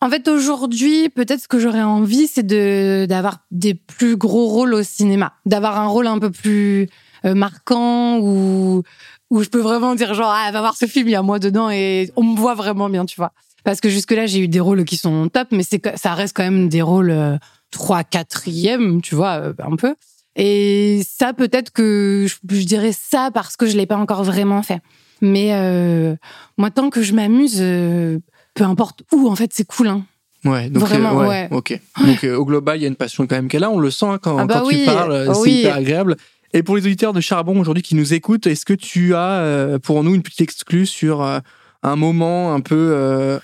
[0.03, 4.73] En fait, aujourd'hui, peut-être ce que j'aurais envie, c'est de d'avoir des plus gros rôles
[4.73, 6.89] au cinéma, d'avoir un rôle un peu plus
[7.25, 8.81] euh, marquant où
[9.29, 11.37] où je peux vraiment dire genre ah va voir ce film, il y a moi
[11.37, 13.31] dedans et on me voit vraiment bien, tu vois.
[13.63, 16.35] Parce que jusque là, j'ai eu des rôles qui sont top, mais c'est ça reste
[16.35, 17.37] quand même des rôles euh,
[17.69, 19.95] trois, quatrième, tu vois, euh, un peu.
[20.35, 24.63] Et ça, peut-être que je, je dirais ça parce que je l'ai pas encore vraiment
[24.63, 24.79] fait.
[25.21, 26.15] Mais euh,
[26.57, 28.19] moi, tant que je m'amuse, euh,
[28.55, 29.87] peu importe où, en fait, c'est cool.
[29.87, 30.05] Hein.
[30.43, 31.47] Ouais, donc Vraiment, euh, ouais.
[31.51, 31.79] Ok.
[32.03, 33.69] Donc euh, au global, il y a une passion quand même qu'elle a.
[33.69, 35.51] On le sent hein, quand, Ah bah quand oui, tu parles, euh, c'est oui.
[35.59, 36.17] hyper agréable.
[36.53, 39.77] Et pour les auditeurs de Charbon aujourd'hui qui nous écoutent, est-ce que tu as euh,
[39.79, 41.39] pour nous une petite exclue sur euh,
[41.83, 43.37] un moment un peu euh,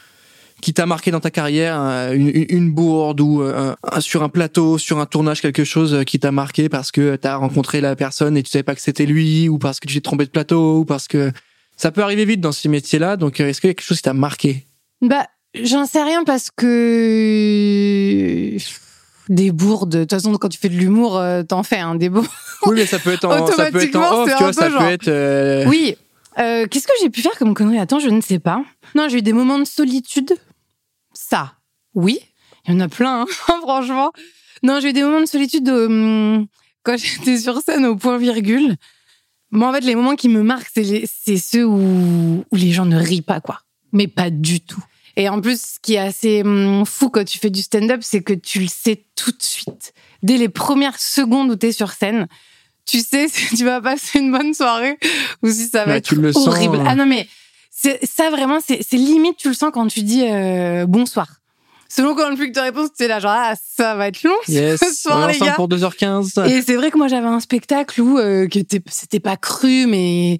[0.61, 4.79] qui t'a marqué dans ta carrière, euh, une, une- bourde ou euh, sur un plateau,
[4.79, 7.95] sur un tournage, quelque chose euh, qui t'a marqué parce que tu as rencontré la
[7.95, 10.31] personne et tu savais pas que c'était lui, ou parce que tu t'es trompé de
[10.31, 11.31] plateau, ou parce que
[11.77, 13.15] ça peut arriver vite dans ces métiers-là.
[13.15, 14.65] Donc, euh, est-ce qu'il y a quelque chose qui t'a marqué?
[15.01, 18.57] Bah, j'en sais rien parce que
[19.29, 19.89] des bourdes.
[19.91, 22.27] De toute façon, quand tu fais de l'humour, euh, t'en fais un des bourdes.
[22.65, 24.69] Oui, mais ça peut être en, ça peut être en Automatiquement, off, tu vois, ça
[24.69, 25.07] peu peut être.
[25.07, 25.95] euh, Oui.
[26.39, 27.79] Euh, Qu'est-ce que j'ai pu faire comme connerie?
[27.79, 28.63] Attends, je ne sais pas.
[28.95, 30.33] Non, j'ai eu des moments de solitude.
[31.13, 31.53] Ça,
[31.95, 32.19] oui.
[32.67, 34.11] Il y en a plein, hein, franchement.
[34.63, 35.67] Non, j'ai eu des moments de solitude
[36.83, 38.75] quand j'étais sur scène au point virgule.
[39.51, 42.71] Moi, en fait, les moments qui me marquent, c'est les- c'est ceux où, où les
[42.71, 43.61] gens ne rient pas, quoi.
[43.93, 44.83] Mais pas du tout.
[45.15, 48.21] Et en plus, ce qui est assez hum, fou quand tu fais du stand-up, c'est
[48.21, 49.93] que tu le sais tout de suite.
[50.21, 52.27] Dès les premières secondes où tu es sur scène,
[52.85, 54.97] tu sais si tu vas passer une bonne soirée
[55.43, 56.47] ou si ça va Ouais, être tu le sens.
[56.47, 56.81] horrible.
[56.85, 57.27] Ah non, mais
[57.71, 61.27] c'est ça vraiment, c'est c'est limite, tu le sens quand tu dis euh, bonsoir.
[61.89, 64.35] Selon quand plus que tu réponds, tu es là, genre, ah, ça va être long
[64.47, 65.53] Yes, ce on soir, est les gars.
[65.53, 66.47] pour 2h15.
[66.49, 70.37] Et c'est vrai que moi, j'avais un spectacle où euh, que c'était pas cru, mais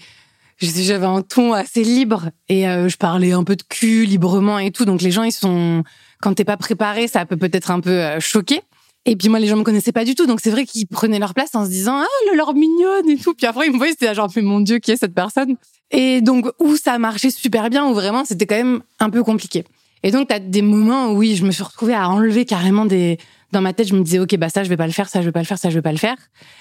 [0.60, 4.72] j'avais un ton assez libre et euh, je parlais un peu de cul librement et
[4.72, 4.86] tout.
[4.86, 5.84] Donc les gens, ils sont
[6.22, 8.62] quand t'es pas préparé, ça peut peut-être un peu euh, choquer.
[9.06, 11.20] Et puis moi, les gens me connaissaient pas du tout, donc c'est vrai qu'ils prenaient
[11.20, 13.34] leur place en se disant ah le leur mignonne et tout.
[13.34, 15.56] Puis après ils me voyaient, c'était genre mais mon dieu qui est cette personne?
[15.92, 19.64] Et donc où ça marchait super bien, où vraiment c'était quand même un peu compliqué.
[20.04, 23.18] Et donc t'as des moments où oui, je me suis retrouvée à enlever carrément des
[23.52, 25.22] dans ma tête, je me disais ok bah ça je vais pas le faire, ça
[25.22, 26.18] je vais pas le faire, ça je vais pas le faire.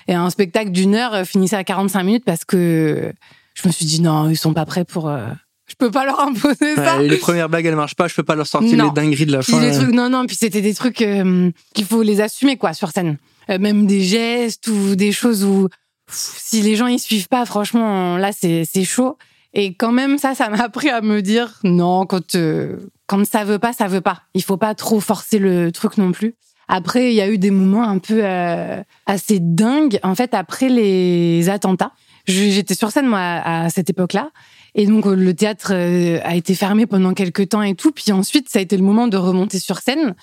[0.08, 3.12] Et un spectacle d'une heure euh, finissait à 45 minutes parce que
[3.54, 5.08] je me suis dit non, ils sont pas prêts pour.
[5.08, 5.26] euh,
[5.68, 6.98] Je peux pas leur imposer ça.
[6.98, 8.06] Ouais, les premières blagues, elles marchent pas.
[8.06, 8.84] Je peux pas leur sortir Non.
[8.84, 9.60] les dingueries de la Puis fin.
[9.60, 12.90] des trucs, non, non, puis c'était des trucs euh, qu'il faut les assumer, quoi, sur
[12.90, 13.18] scène.
[13.50, 15.68] Euh, même des gestes ou des choses où,
[16.06, 19.18] pff, si les gens ils suivent pas, franchement, là, c'est c'est chaud.
[19.54, 23.44] Et quand même, ça, ça m'a appris à me dire, non, quand, euh, quand ça
[23.44, 24.22] veut pas, ça veut pas.
[24.34, 26.34] Il faut pas trop forcer le truc non plus.
[26.68, 30.00] Après, il y a eu des moments un peu euh, assez dingues.
[30.02, 31.92] En fait, après les attentats,
[32.26, 34.30] j'étais sur scène, moi, à cette époque-là.
[34.74, 37.92] Et donc le théâtre a été fermé pendant quelques temps et tout.
[37.92, 40.14] Puis ensuite, ça a été le moment de remonter sur scène.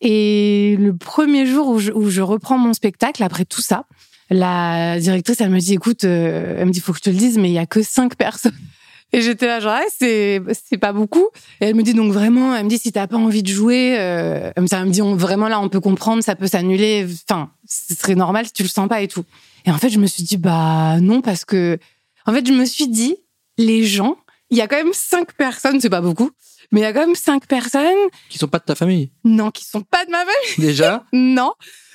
[0.00, 3.84] Et le premier jour où je, où je reprends mon spectacle, après tout ça,
[4.30, 7.38] la directrice, elle me dit, écoute, elle me dit, faut que je te le dise,
[7.38, 8.56] mais il y a que cinq personnes.
[9.12, 11.28] Et j'étais là, genre, c'est, c'est pas beaucoup.
[11.60, 13.96] Et elle me dit donc vraiment, elle me dit, si t'as pas envie de jouer,
[13.98, 17.06] euh, elle me dit, on, vraiment là, on peut comprendre, ça peut s'annuler.
[17.28, 19.24] Enfin, ce serait normal si tu le sens pas et tout.
[19.66, 21.78] Et en fait, je me suis dit, bah non, parce que,
[22.26, 23.16] en fait, je me suis dit,
[23.58, 24.16] les gens,
[24.50, 26.30] il y a quand même cinq personnes, c'est pas beaucoup,
[26.70, 28.08] mais il y a quand même cinq personnes.
[28.30, 29.10] Qui sont pas de ta famille.
[29.24, 30.66] Non, qui sont pas de ma famille.
[30.66, 31.04] Déjà?
[31.12, 31.52] non.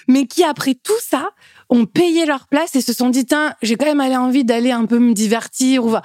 [0.08, 1.32] Mais qui, après tout ça,
[1.70, 4.86] ont payé leur place et se sont dit, tiens, j'ai quand même envie d'aller un
[4.86, 5.96] peu me divertir ou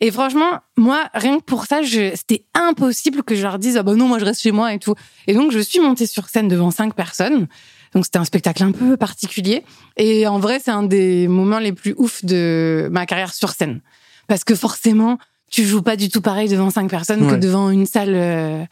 [0.00, 3.94] et franchement, moi, rien que pour ça, c'était impossible que je leur dise, ah bah
[3.94, 4.94] non, moi je reste chez moi et tout.
[5.26, 7.48] Et donc, je suis montée sur scène devant cinq personnes.
[7.94, 9.64] Donc, c'était un spectacle un peu particulier.
[9.96, 13.80] Et en vrai, c'est un des moments les plus ouf de ma carrière sur scène.
[14.28, 15.18] Parce que forcément,
[15.50, 18.14] tu joues pas du tout pareil devant cinq personnes que devant une salle.
[18.14, 18.64] Euh,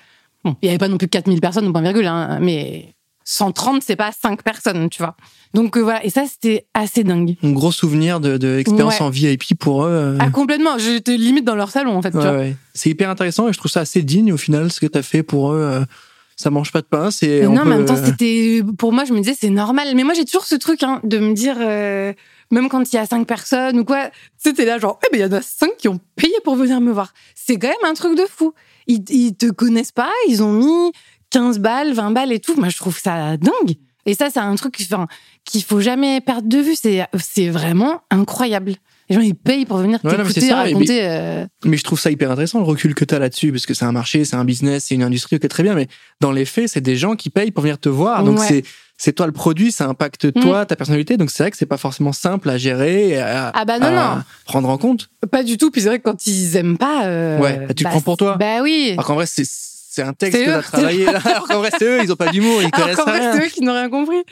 [0.45, 3.97] bon, il y avait pas non plus 4000 personnes, point virgule, hein, mais 130, c'est
[3.97, 5.17] pas 5 personnes, tu vois.
[5.57, 7.35] Donc euh, voilà, et ça, c'était assez dingue.
[7.42, 9.90] Un gros souvenir de, de expérience en VIP pour eux.
[9.90, 10.19] Euh.
[10.21, 10.77] Ah, complètement.
[10.77, 12.14] J'étais limite dans leur salon, en fait.
[12.14, 14.99] Ouais, C'est hyper intéressant et je trouve ça assez digne au final, ce que tu
[14.99, 15.61] as fait pour eux.
[15.61, 15.85] Euh,
[16.37, 17.40] ça mange pas de pain, c'est.
[17.45, 18.61] Non, mais en même temps, c'était.
[18.77, 19.88] Pour moi, je me disais, c'est normal.
[19.97, 21.57] Mais moi, j'ai toujours ce truc hein, de me dire.
[22.53, 25.23] Même quand il y a cinq personnes ou quoi, c'était là genre, eh ben, il
[25.23, 27.12] y en a cinq qui ont payé pour venir me voir.
[27.35, 28.53] C'est quand même un truc de fou.
[28.87, 30.92] Ils, ils te connaissent pas, ils ont mis
[31.31, 32.55] 15 balles, 20 balles et tout.
[32.57, 33.75] Moi, je trouve ça dingue.
[34.07, 35.07] Et ça, c'est un truc enfin,
[35.45, 36.77] qu'il faut jamais perdre de vue.
[36.77, 38.75] C'est, c'est vraiment incroyable.
[39.09, 41.01] Les gens, ils payent pour venir t'écouter, raconter.
[41.03, 41.47] Euh.
[41.64, 43.85] Mais, je trouve ça hyper intéressant, le recul que tu as là-dessus, parce que c'est
[43.85, 45.75] un marché, c'est un business, c'est une industrie, ok, très bien.
[45.75, 45.87] Mais
[46.21, 48.25] dans les faits, c'est des gens qui payent pour venir te voir.
[48.25, 48.64] Donc, c'est,
[48.99, 50.66] c'est toi le produit, ça impacte toi, mm.
[50.66, 51.16] ta personnalité.
[51.16, 54.23] Donc, c'est vrai que c'est pas forcément simple à gérer, à, ah bah non, non.
[54.45, 55.09] prendre en compte.
[55.31, 55.71] Pas du tout.
[55.71, 57.05] Puis c'est vrai que quand ils aiment pas.
[57.07, 58.37] Euh, ouais, bah, tu le bah, prends pour toi.
[58.38, 58.90] Bah oui.
[58.92, 59.45] Alors qu'en vrai, c'est
[59.97, 61.21] c'est un texte que t'as travaillé là.
[61.25, 63.47] Alors qu'en vrai, c'est eux, ils ont pas d'humour, ils connaissent Alors qu'en vrai, c'est
[63.47, 64.23] eux qui n'ont rien compris.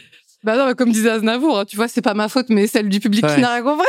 [0.43, 3.01] Bah non, comme disait Aznavour, hein, tu vois, c'est pas ma faute, mais celle du
[3.01, 3.87] public qui n'a rien compris.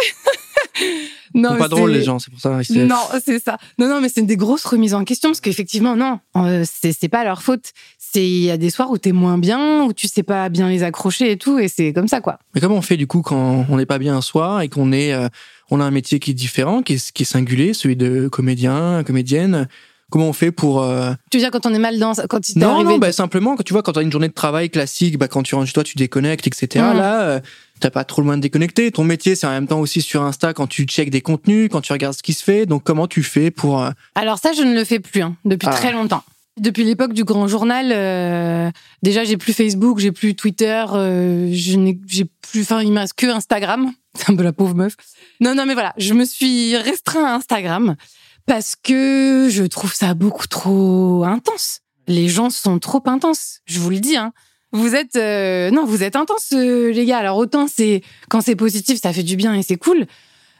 [1.33, 2.61] non, pas drôle les gens, c'est pour ça.
[2.69, 3.57] Non, c'est ça.
[3.77, 7.25] Non, non, mais c'est des grosses remises en question parce qu'effectivement, non, euh, c'est pas
[7.25, 7.73] leur faute.
[7.97, 10.69] C'est il y a des soirs où t'es moins bien, où tu sais pas bien
[10.69, 12.39] les accrocher et tout, et c'est comme ça quoi.
[12.53, 14.93] Mais comment on fait du coup quand on n'est pas bien un soir et qu'on
[14.93, 15.27] est, euh,
[15.69, 19.03] on a un métier qui est différent, qui est, qui est singulier, celui de comédien,
[19.03, 19.67] comédienne
[20.11, 21.13] Comment on fait pour euh...
[21.31, 23.63] Tu veux dire quand on est mal dans quand tu Non, non, bah, simplement quand
[23.63, 25.73] tu vois quand tu as une journée de travail classique, bah quand tu rentres chez
[25.73, 26.85] toi, tu déconnectes, etc.
[26.85, 26.97] Mmh.
[26.97, 27.39] Là, euh,
[27.79, 28.91] t'as pas trop le moyen de déconnecter.
[28.91, 31.81] Ton métier, c'est en même temps aussi sur Insta quand tu checkes des contenus, quand
[31.81, 32.65] tu regardes ce qui se fait.
[32.65, 35.67] Donc comment tu fais pour euh, Alors ça, je ne le fais plus hein, depuis
[35.69, 35.73] ah.
[35.73, 36.23] très longtemps.
[36.57, 38.71] Depuis l'époque du grand journal, euh,
[39.03, 42.99] déjà j'ai plus Facebook, j'ai plus Twitter, euh, je n'ai j'ai plus, enfin il me
[42.99, 43.91] reste que Instagram.
[44.13, 44.95] C'est un peu la pauvre meuf.
[45.41, 47.97] Non non mais voilà, je me suis restreint à Instagram
[48.45, 51.81] parce que je trouve ça beaucoup trop intense.
[52.07, 54.17] Les gens sont trop intenses, je vous le dis.
[54.17, 54.31] Hein.
[54.71, 57.17] Vous êtes euh, non, vous êtes intenses, euh, les gars.
[57.17, 60.05] Alors autant c'est quand c'est positif, ça fait du bien et c'est cool.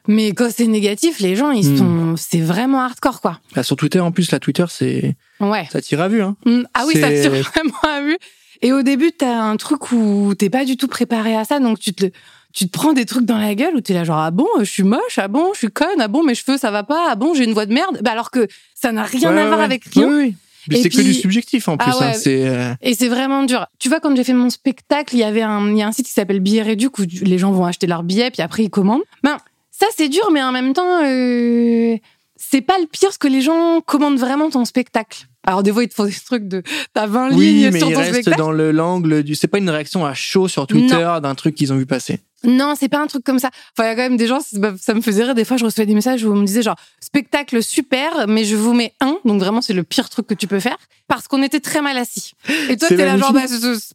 [0.07, 1.77] Mais quand c'est négatif, les gens, ils hmm.
[1.77, 3.39] sont, c'est vraiment hardcore, quoi.
[3.55, 6.35] Bah, sur Twitter, en plus, la Twitter, c'est, ouais, ça tire à vue, hein.
[6.45, 6.61] Hmm.
[6.73, 8.17] Ah oui, ça tire vraiment à vue.
[8.61, 11.79] Et au début, t'as un truc où t'es pas du tout préparé à ça, donc
[11.79, 12.05] tu te,
[12.55, 14.47] tu te prends des trucs dans la gueule où tu es là genre ah bon
[14.59, 17.09] je suis moche ah bon je suis conne ah bon mes cheveux ça va pas
[17.11, 17.99] ah bon j'ai une voix de merde.
[18.01, 20.07] Bah alors que ça n'a rien à voir avec rien.
[20.07, 20.35] oui,
[20.69, 20.81] oui.
[20.81, 23.67] c'est que du subjectif en plus ah hein, c'est euh, et c'est vraiment dur.
[23.77, 25.91] Tu vois quand j'ai fait mon spectacle il y avait un il y a un
[25.91, 28.69] site qui s'appelle Billet Réduc où les gens vont acheter leurs billets puis après ils
[28.69, 29.03] commandent.
[29.21, 29.37] Ben
[29.71, 31.97] ça c'est dur mais en même temps euh,
[32.37, 35.27] c'est pas le pire ce que les gens commandent vraiment ton spectacle.
[35.45, 36.63] Alors des fois ils te font des trucs de
[36.93, 38.37] t'as 20 lignes mais sur ton spectacle.
[38.37, 41.73] dans le l'angle du c'est pas une réaction à chaud sur Twitter d'un truc qu'ils
[41.73, 42.21] ont vu passer.
[42.43, 43.49] Non, c'est pas un truc comme ça.
[43.77, 45.35] Enfin, il y a quand même des gens, ça me faisait rire.
[45.35, 48.55] Des fois, je recevais des messages où on me disait genre, spectacle super, mais je
[48.55, 49.17] vous mets un.
[49.25, 51.97] Donc vraiment, c'est le pire truc que tu peux faire parce qu'on était très mal
[51.97, 52.33] assis.
[52.69, 53.41] Et toi, t'es là genre, bah,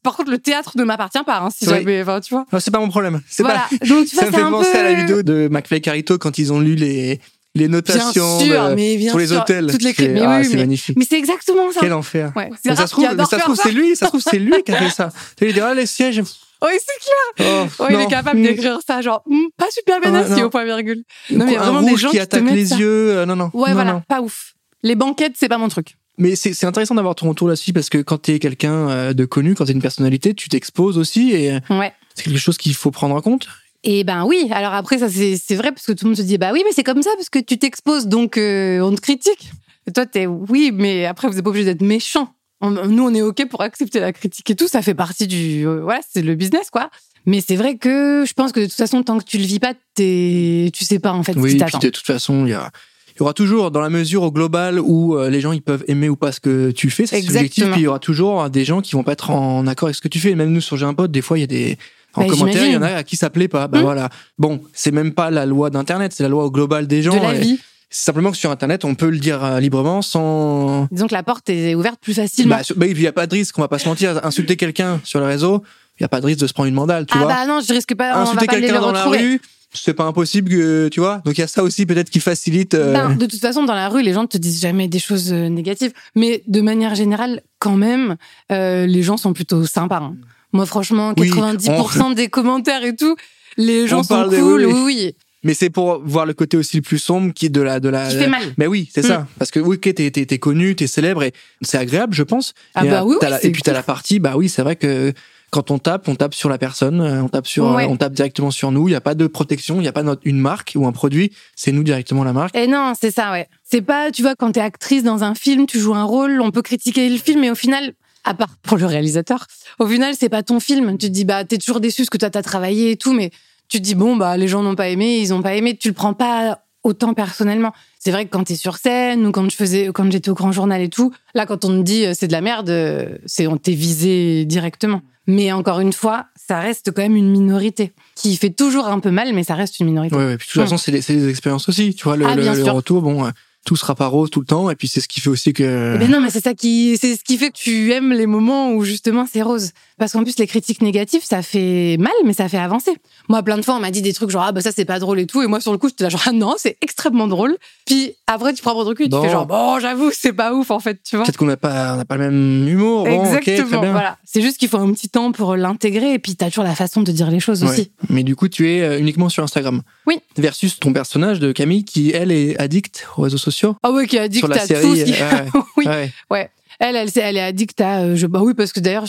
[0.02, 2.46] par contre, le théâtre ne m'appartient pas, hein, si jamais, enfin, tu vois.
[2.60, 3.20] c'est pas mon problème.
[3.28, 3.66] C'est voilà.
[3.70, 3.86] Pas...
[3.86, 6.52] Donc, tu vois, ça me fait penser à la vidéo de McFly Carito quand ils
[6.52, 7.20] ont lu les,
[7.54, 9.66] les notations sûr, mais bien pour les hôtels.
[9.70, 10.96] Toutes les mais ah, oui, c'est mais, magnifique.
[10.96, 11.80] Mais c'est exactement ça.
[11.80, 12.32] Quel enfer.
[12.36, 14.72] Ouais, ça se trouve, ça se trouve c'est lui, ça se trouve c'est lui qui
[14.72, 15.10] a fait ça.
[15.36, 16.22] Tu lui ah, les sièges.
[16.62, 17.68] Oui, c'est clair.
[17.78, 21.04] Oh, il est capable d'écrire ça, genre hmm, pas super bien assis au point virgule.
[21.30, 23.18] Non, mais il y a vraiment des gens qui, attaquent les yeux.
[23.18, 23.50] Euh, non, non.
[23.54, 24.54] Ouais, non, voilà, pas ouf.
[24.82, 25.96] Les banquettes, c'est pas mon truc.
[26.20, 29.54] Mais c'est intéressant d'avoir ton retour là-dessus parce que quand t'es quelqu'un euh, de connu,
[29.54, 31.94] quand t'es une personnalité, tu t'exposes aussi et euh, ouais.
[32.14, 33.48] c'est quelque chose qu'il faut prendre en compte.
[33.84, 36.36] Et ben oui, alors après ça c'est vrai parce que tout le monde se dit
[36.36, 39.50] bah oui mais c'est comme ça parce que tu t'exposes donc euh, on te critique.
[39.86, 42.34] Et toi t'es oui mais après vous n'êtes pas obligé d'être méchant.
[42.62, 45.80] Nous on est ok pour accepter la critique et tout, ça fait partie du euh,
[45.82, 46.90] voilà c'est le business quoi.
[47.26, 49.58] Mais c'est vrai que je pense que de toute façon tant que tu le vis
[49.58, 51.78] pas t'es tu sais pas en fait oui, ce qui t'attend.
[51.78, 52.70] de toute façon il y a
[53.16, 55.84] il y aura toujours, dans la mesure au global où euh, les gens ils peuvent
[55.88, 57.64] aimer ou pas ce que tu fais, c'est subjectif.
[57.72, 60.00] Puis il y aura toujours des gens qui vont pas être en accord avec ce
[60.00, 60.34] que tu fais.
[60.34, 61.76] Même nous sur J'ai un pote, des fois il y a des
[62.14, 63.68] en Bah, commentaire, il y en a à qui ça plaît pas.
[63.68, 63.82] Bah Hmm.
[63.82, 64.08] voilà.
[64.38, 67.14] Bon, c'est même pas la loi d'internet, c'est la loi au global des gens.
[67.14, 67.58] de la Et vie.
[67.92, 71.22] C'est simplement que sur internet, on peut le dire euh, librement sans Disons que la
[71.24, 72.56] porte est ouverte plus facilement.
[72.56, 74.56] bah, sur- bah, il y a pas de risque, on va pas se mentir, insulter
[74.56, 75.64] quelqu'un sur le réseau,
[75.98, 77.28] il y a pas de risque de se prendre une mandale, tu ah vois.
[77.28, 78.14] bah non, je risque pas.
[78.14, 79.40] insulter quelqu'un dans la rue,
[79.74, 81.20] c'est pas impossible que tu vois.
[81.24, 82.74] Donc il y a ça aussi peut-être qui facilite.
[82.74, 85.32] euh, Ben, de toute façon, dans la rue, les gens te disent jamais des choses
[85.32, 85.92] euh, négatives.
[86.14, 88.16] Mais de manière générale, quand même,
[88.52, 89.98] euh, les gens sont plutôt sympas.
[90.00, 90.16] hein.
[90.52, 93.14] Moi, franchement, Oui, 90% des commentaires et tout,
[93.56, 94.66] les gens On sont des- cool.
[94.66, 95.14] oui.
[95.42, 97.88] Mais c'est pour voir le côté aussi le plus sombre qui est de la de
[97.88, 98.08] la.
[98.08, 98.42] Qui fait mal.
[98.58, 99.08] Mais oui, c'est Mm.
[99.08, 99.26] ça.
[99.38, 102.52] Parce que oui, ok, t'es t'es t'es connu, t'es célèbre et c'est agréable, je pense.
[102.74, 104.60] Ah et, bah euh, oui, oui, la- et puis t'as la partie, bah oui, c'est
[104.62, 105.12] vrai que
[105.50, 107.86] quand on tape, on tape sur la personne, euh, on tape sur, Ouais.
[107.86, 108.86] on tape directement sur nous.
[108.88, 110.92] Il y a pas de protection, il y a pas notre- une marque ou un
[110.92, 111.32] produit.
[111.56, 112.54] C'est nous directement la marque.
[112.54, 113.48] Et non, c'est ça, ouais.
[113.64, 116.50] C'est pas, tu vois, quand t'es actrice dans un film, tu joues un rôle, on
[116.50, 119.46] peut critiquer le film, mais au final, à part pour le réalisateur,
[119.78, 120.98] au final, c'est pas ton film.
[120.98, 123.30] Tu te dis, bah, t'es toujours déçu parce que toi, t'as travaillé et tout, mais
[123.70, 125.88] tu te dis, bon, bah, les gens n'ont pas aimé, ils ont pas aimé, tu
[125.88, 127.72] le prends pas autant personnellement.
[127.98, 130.50] C'est vrai que quand t'es sur scène ou quand je faisais, quand j'étais au grand
[130.52, 133.46] journal et tout, là, quand on te dit euh, c'est de la merde, euh, c'est,
[133.46, 135.02] on t'est visé directement.
[135.26, 139.10] Mais encore une fois, ça reste quand même une minorité qui fait toujours un peu
[139.10, 140.16] mal, mais ça reste une minorité.
[140.16, 140.36] Ouais, ouais.
[140.38, 141.94] Puis de toute façon, c'est des, des expériences aussi.
[141.94, 143.30] Tu vois, le, Ah, le- le retour, bon, euh,
[143.66, 144.70] tout sera pas rose tout le temps.
[144.70, 145.92] Et puis c'est ce qui fait aussi que.
[145.94, 148.26] Eh ben non, mais c'est ça qui, c'est ce qui fait que tu aimes les
[148.26, 149.72] moments où justement c'est rose.
[150.00, 152.90] Parce qu'en plus, les critiques négatives, ça fait mal, mais ça fait avancer.
[153.28, 154.98] Moi, plein de fois, on m'a dit des trucs genre, ah bah ça c'est pas
[154.98, 155.42] drôle et tout.
[155.42, 157.58] Et moi, sur le coup, j'étais là genre, ah non, c'est extrêmement drôle.
[157.84, 160.70] Puis après, tu prends votre recul et tu fais genre, bon, j'avoue, c'est pas ouf
[160.70, 161.26] en fait, tu vois.
[161.26, 163.04] Peut-être qu'on n'a pas, on n'a pas le même humour.
[163.04, 163.92] Bon, ok, Exactement, très bien.
[163.92, 164.16] voilà.
[164.24, 167.02] C'est juste qu'il faut un petit temps pour l'intégrer et puis t'as toujours la façon
[167.02, 167.68] de dire les choses Ouais.
[167.68, 167.92] aussi.
[168.08, 169.82] Mais du coup, tu es euh, uniquement sur Instagram.
[170.06, 170.18] Oui.
[170.38, 173.76] Versus ton personnage de Camille qui, elle, est addicte aux réseaux sociaux.
[173.82, 174.82] Ah ouais, qui a dit sur la t'as série.
[174.82, 175.84] tout ce qui- euh, Oui.
[176.30, 176.50] ouais.
[176.80, 178.14] Elle, elle, elle est addict à.
[178.16, 179.06] je, bah oui, parce que d'ailleurs,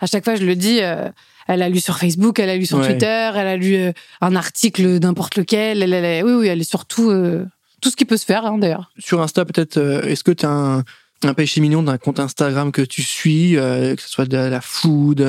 [0.00, 0.78] à chaque fois, je le dis.
[0.80, 1.08] euh,
[1.50, 2.86] elle a lu sur Facebook, elle a lu sur Ouais.
[2.86, 5.82] Twitter, elle a lu euh, un article d'importe lequel.
[5.82, 7.44] Elle, elle oui, oui, elle est surtout euh,
[7.80, 8.90] tout ce qui peut se faire, hein, d'ailleurs.
[8.98, 10.84] Sur Insta, peut-être, euh, est-ce que tu as un,
[11.24, 15.20] un péché mignon d'un compte Instagram que tu suis, que ce soit de la food,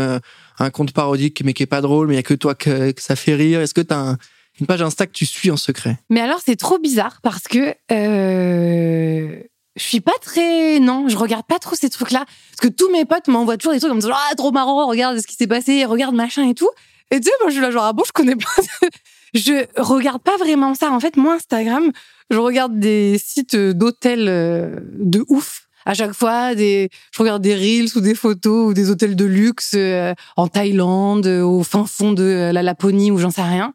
[0.59, 2.91] un compte parodique mais qui est pas drôle, mais il y a que toi que,
[2.91, 3.61] que ça fait rire.
[3.61, 4.17] Est-ce que tu as
[4.59, 5.97] une page Insta que tu suis en secret?
[6.09, 9.39] Mais alors, c'est trop bizarre parce que euh,
[9.79, 10.79] je suis pas très.
[10.79, 12.25] Non, je regarde pas trop ces trucs-là.
[12.25, 14.11] Parce que tous mes potes m'envoient toujours des trucs comme.
[14.11, 16.69] Ah, trop marrant, regarde ce qui s'est passé, regarde machin et tout.
[17.11, 18.87] Et tu sais, moi, je suis là, genre, ah bon, je connais pas.
[19.33, 20.91] je regarde pas vraiment ça.
[20.91, 21.91] En fait, moi, Instagram,
[22.29, 25.69] je regarde des sites d'hôtels euh, de ouf.
[25.85, 29.25] À chaque fois, des, je regarde des reels ou des photos ou des hôtels de
[29.25, 33.41] luxe euh, en Thaïlande, euh, au fin fond de euh, la Laponie ou j'en sais
[33.41, 33.73] rien.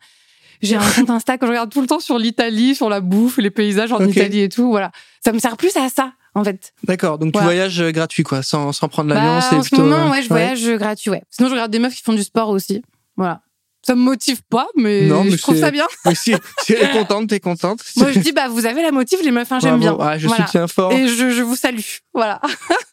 [0.63, 3.39] J'ai un compte Insta que je regarde tout le temps sur l'Italie, sur la bouffe,
[3.39, 4.05] les paysages en.
[4.07, 4.71] Italie et tout.
[4.71, 4.91] Voilà,
[5.25, 6.73] ça me sert plus à ça en fait.
[6.83, 7.47] D'accord, donc tu Voilà.
[7.47, 9.39] voyages euh, gratuit, quoi, sans, sans prendre l'avion.
[9.39, 11.23] Bah, en ce plutôt, moment, euh, ouais, je voyage gratuit, ouais.
[11.31, 12.83] Sinon, je regarde des meufs qui font du sport aussi.
[13.17, 13.41] Voilà.
[13.87, 15.87] Ça me motive pas, mais, Non, mais je trouve ça bien.
[16.07, 17.85] Mais si, si elle est contente, t'es contente.
[17.99, 19.97] Moi, je dis, bah, vous avez la motive, les meufs, hein, j'aime bien.
[20.01, 20.47] Ah, je Voilà.
[20.47, 20.91] soutiens fort.
[20.93, 21.81] Et je, je vous salue.
[22.15, 22.41] Voilà.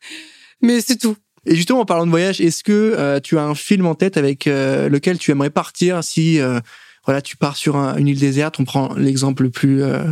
[0.62, 1.16] mais c'est tout.
[1.46, 4.18] Et justement, en parlant de voyage, est-ce que euh, tu as un film en tête
[4.18, 6.60] avec euh, lequel tu aimerais partir si euh,
[7.06, 10.04] voilà, tu pars sur un- une île déserte On prend l'exemple le plus euh,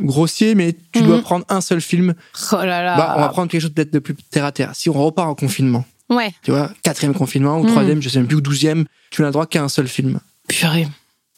[0.00, 1.06] grossier, mais tu Mhm.
[1.06, 2.14] dois prendre un seul film.
[2.52, 2.96] Oh là là.
[2.96, 4.70] Bah, on va prendre quelque chose peut-être de plus terre à terre.
[4.74, 6.32] Si on repart en confinement, Ouais.
[6.42, 7.70] tu vois, quatrième confinement ou Mhm.
[7.70, 10.18] troisième, je sais même plus, ou douzième, tu n'as le droit qu'à un seul film.
[10.48, 10.88] Purée.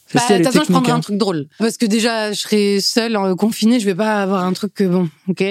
[0.09, 0.97] Je Bah, façon, je techniques, prendrai hein.
[0.97, 1.47] un truc drôle.
[1.59, 4.85] Parce que déjà, je serai seule, euh, confinée, je vais pas avoir un truc que
[4.85, 5.43] bon, ok.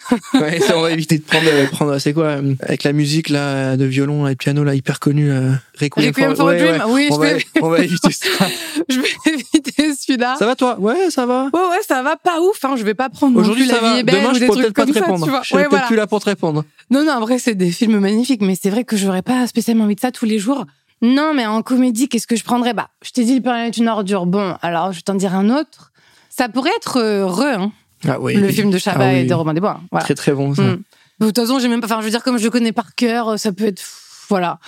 [0.34, 3.28] Ouais, ça, on va éviter de prendre, euh, prendre c'est quoi, euh, avec la musique
[3.28, 6.58] là, de violon et de piano là, hyper connue, euh, Requiem, Requiem for a ouais,
[6.58, 6.92] Dream, ouais.
[6.92, 8.26] oui, on, je va, vais, on va éviter ça.
[8.88, 10.36] je vais éviter celui-là.
[10.38, 10.78] Ça va toi?
[10.78, 11.44] Ouais, ça va.
[11.52, 12.74] Ouais, ouais, ça va pas ouf, hein.
[12.76, 13.98] Je vais pas prendre Aujourd'hui, la vie va.
[13.98, 15.26] est belle Demain, ou je des pourrais peut-être pas te répondre.
[15.26, 15.86] Je Ouais, peut-être voilà.
[15.86, 16.64] plus là pour te répondre.
[16.90, 19.94] Non, non, après, c'est des films magnifiques, mais c'est vrai que j'aurais pas spécialement envie
[19.96, 20.64] de ça tous les jours.
[21.02, 22.72] Non, mais en comédie, qu'est-ce que je prendrais?
[22.72, 24.26] Bah, je t'ai dit, le Père est une ordure.
[24.26, 25.92] Bon, alors, je vais t'en dire un autre.
[26.30, 27.72] Ça pourrait être Re, hein,
[28.06, 28.34] Ah oui.
[28.34, 29.18] le film de Chabat Ah oui.
[29.20, 29.80] et de Robin des Bois.
[29.90, 30.04] Voilà.
[30.04, 30.62] Très très bon ça.
[30.62, 30.82] Mm.
[31.20, 31.86] De toute façon, j'ai même pas.
[31.86, 33.82] Enfin, je veux dire, comme je le connais par cœur, ça peut être.
[34.28, 34.58] Voilà.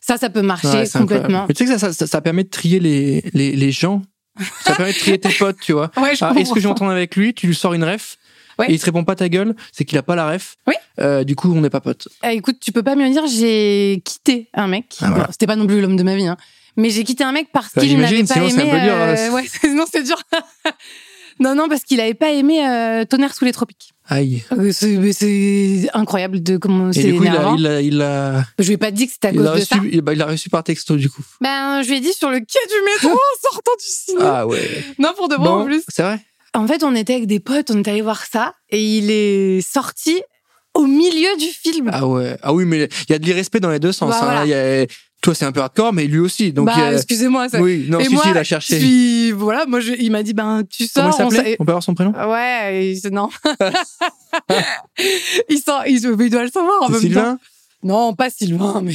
[0.00, 1.46] Ça, ça peut marcher Ouais, complètement.
[1.48, 4.02] Mais tu sais que ça, ça, ça permet de trier les, les, les gens.
[4.62, 5.90] Ça permet de trier tes potes, tu vois.
[5.96, 8.18] Ouais, Ah, Est-ce que je m'entends avec lui Tu lui sors une ref
[8.58, 8.70] Ouais.
[8.70, 10.56] et il te répond pas ta gueule, c'est qu'il a pas la ref.
[10.66, 10.72] Oui.
[10.98, 12.08] Euh, du coup, on n'est pas potes.
[12.24, 14.96] Eh, écoute, tu peux pas mieux dire, j'ai quitté un mec.
[15.02, 15.28] Ah, voilà.
[15.30, 16.38] C'était pas non plus l'homme de ma vie, hein.
[16.78, 18.62] Mais j'ai quitté un mec parce Bah, qu'il n'avait pas sinon aimé.
[18.62, 19.32] un peu dur, euh, hein.
[19.32, 20.16] ouais, sinon c'est dur.
[21.40, 23.92] Non, non, parce qu'il avait pas aimé euh, Tonnerre sous les tropiques.
[24.08, 24.42] Aïe.
[24.52, 27.56] Euh, C'est incroyable de comment Et c'est du coup, il a, énervant.
[27.56, 29.50] il a, il a, Je lui ai pas dit que c'était à il cause de
[29.50, 29.76] reçu, ça.
[29.90, 31.22] il, bah, il a reçu par texto du coup.
[31.40, 34.32] Ben, je lui ai dit sur le quai du métro en sortant du cinéma.
[34.38, 34.84] Ah ouais.
[34.98, 35.82] Non, pour de bon, en plus.
[35.88, 36.20] c'est vrai.
[36.54, 39.60] En fait, on était avec des potes, on est allé voir ça, et il est
[39.60, 40.22] sorti
[40.72, 41.90] au milieu du film.
[41.92, 42.36] Ah ouais.
[42.42, 44.10] Ah oui, mais il y a de l'irrespect dans les deux sens.
[44.10, 44.24] Bah, hein.
[44.24, 44.46] voilà.
[44.46, 44.86] Y a-
[45.26, 46.52] Toi, c'est un peu hardcore, mais lui aussi.
[46.52, 47.48] Donc, bah, a- excusez-moi.
[47.48, 47.60] Ça...
[47.60, 48.78] oui, non, et si, moi, si, il a cherché.
[48.78, 51.32] Puis, voilà, moi, je- il m'a dit, ben, tu Comment sors.
[51.34, 53.28] il on peut avoir son prénom Ouais, il- non.
[55.48, 57.00] il, sort, il, il doit le savoir en même temps.
[57.00, 57.38] Sylvain
[57.82, 58.92] Non, pas Sylvain, mais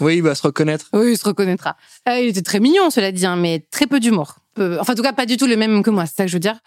[0.00, 0.84] Oui, il va se reconnaître.
[0.92, 1.76] oui, il se reconnaîtra.
[2.10, 4.34] Euh, il était très mignon, cela dit, hein, mais très peu d'humour.
[4.54, 6.28] Peu- Enfin, en tout cas, pas du tout le même que moi, c'est ça que
[6.28, 6.58] je veux dire.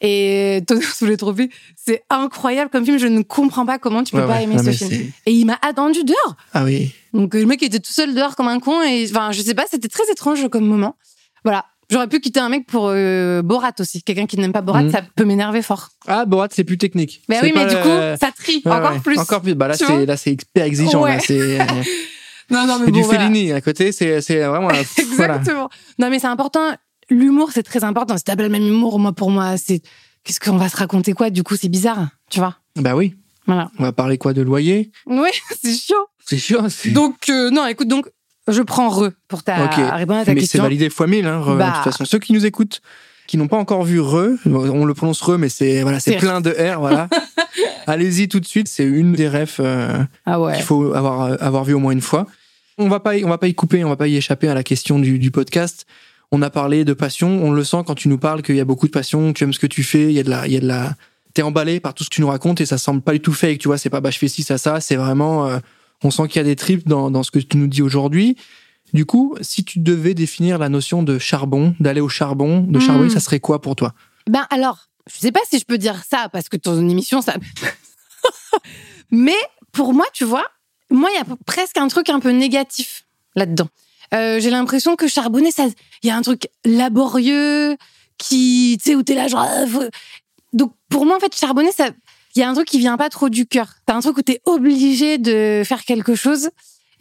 [0.00, 2.98] Et Tonnerre sous les trophées, c'est incroyable comme film.
[2.98, 4.44] Je ne comprends pas comment tu peux Ouais, pas ouais.
[4.44, 5.10] aimer Non, ce film.
[5.26, 6.36] Et il m'a attendu dehors.
[6.54, 6.92] Ah oui.
[7.12, 8.82] Donc le mec était tout seul dehors comme un con.
[8.82, 10.96] Et enfin, je sais pas, c'était très étrange comme moment.
[11.44, 11.66] Voilà.
[11.90, 14.00] J'aurais pu quitter un mec pour euh, Borat aussi.
[14.02, 14.92] Quelqu'un qui n'aime pas Borat, Mhm.
[14.92, 15.88] ça peut m'énerver fort.
[16.06, 17.22] Ah, Borat, c'est plus technique.
[17.28, 17.88] Mais C'est oui, mais du coup,
[18.20, 19.18] ça trie Ouais, encore plus.
[19.18, 19.54] Encore plus.
[19.56, 21.04] Bah là, c'est là, c'est hyper exigeant.
[21.04, 21.58] Là, c'est
[22.50, 23.20] Non, non, mais bon, du voilà.
[23.26, 23.92] Fellini à côté.
[23.92, 24.68] C'est c'est vraiment.
[25.16, 25.34] voilà.
[25.36, 25.68] Exactement.
[25.98, 26.72] Non, mais c'est important.
[27.10, 28.16] L'humour, c'est très important.
[28.16, 29.82] Si t'as pas le même humour, moi, pour moi, c'est
[30.24, 31.30] qu'est-ce qu'on va se raconter quoi?
[31.30, 32.56] Du coup, c'est bizarre, tu vois?
[32.76, 33.14] Bah oui.
[33.46, 33.70] Voilà.
[33.78, 34.90] On va parler quoi de loyer?
[35.06, 35.28] Oui,
[35.62, 35.96] c'est chiant.
[36.24, 36.38] C'est
[36.68, 38.08] c'est- Donc, euh, non, écoute, donc,
[38.46, 39.74] je prends re pour ta Ok.
[39.76, 40.62] répondre à ta Mais c'est question.
[40.62, 41.26] validé fois mille.
[41.26, 41.70] Hein, Re, Bah.
[41.70, 42.80] De toute façon, ceux qui nous écoutent,
[43.26, 46.40] qui n'ont pas encore vu Re, on le prononce Re, mais c'est voilà, c'est plein
[46.40, 46.78] de R.
[46.80, 47.08] Voilà.
[47.86, 48.68] Allez-y tout de suite.
[48.68, 50.54] C'est une des refs euh, Ah ouais.
[50.54, 52.26] qu'il faut avoir euh, avoir vu au moins une fois.
[52.78, 54.54] On va pas y- on va pas y couper, on va pas y échapper à
[54.54, 55.86] la question du, du podcast.
[56.32, 58.64] On a parlé de passion, on le sent quand tu nous parles qu'il y a
[58.64, 60.52] beaucoup de passion, tu aimes ce que tu fais, il y a de la il
[60.52, 60.94] y a de la
[61.34, 63.32] t'es emballé par tout ce que tu nous racontes et ça semble pas du tout
[63.32, 65.58] fake, tu vois, c'est pas bah je fais ci ça ça, c'est vraiment euh,
[66.02, 68.36] on sent qu'il y a des tripes dans dans ce que tu nous dis aujourd'hui.
[68.92, 72.80] Du coup, si tu devais définir la notion de charbon, d'aller au charbon, de Hmm.
[72.80, 73.92] charbonner, ça serait quoi pour toi?
[74.28, 77.34] Ben alors, je sais pas si je peux dire ça parce que ton émission, ça.
[79.10, 79.36] Mais
[79.72, 80.46] pour moi, tu vois,
[80.90, 83.04] moi, il y a presque un truc un peu négatif
[83.36, 83.68] là-dedans.
[84.14, 85.66] Euh, J'ai l'impression que charbonner, ça,
[86.02, 87.76] il y a un truc laborieux
[88.18, 89.46] qui, tu sais, où t'es là, genre.
[89.68, 89.84] faut-
[90.52, 91.88] Donc pour moi, en fait, charbonner, ça,
[92.34, 93.68] il y a un truc qui vient pas trop du cœur.
[93.86, 96.50] T'as un truc où t'es obligé de faire quelque chose.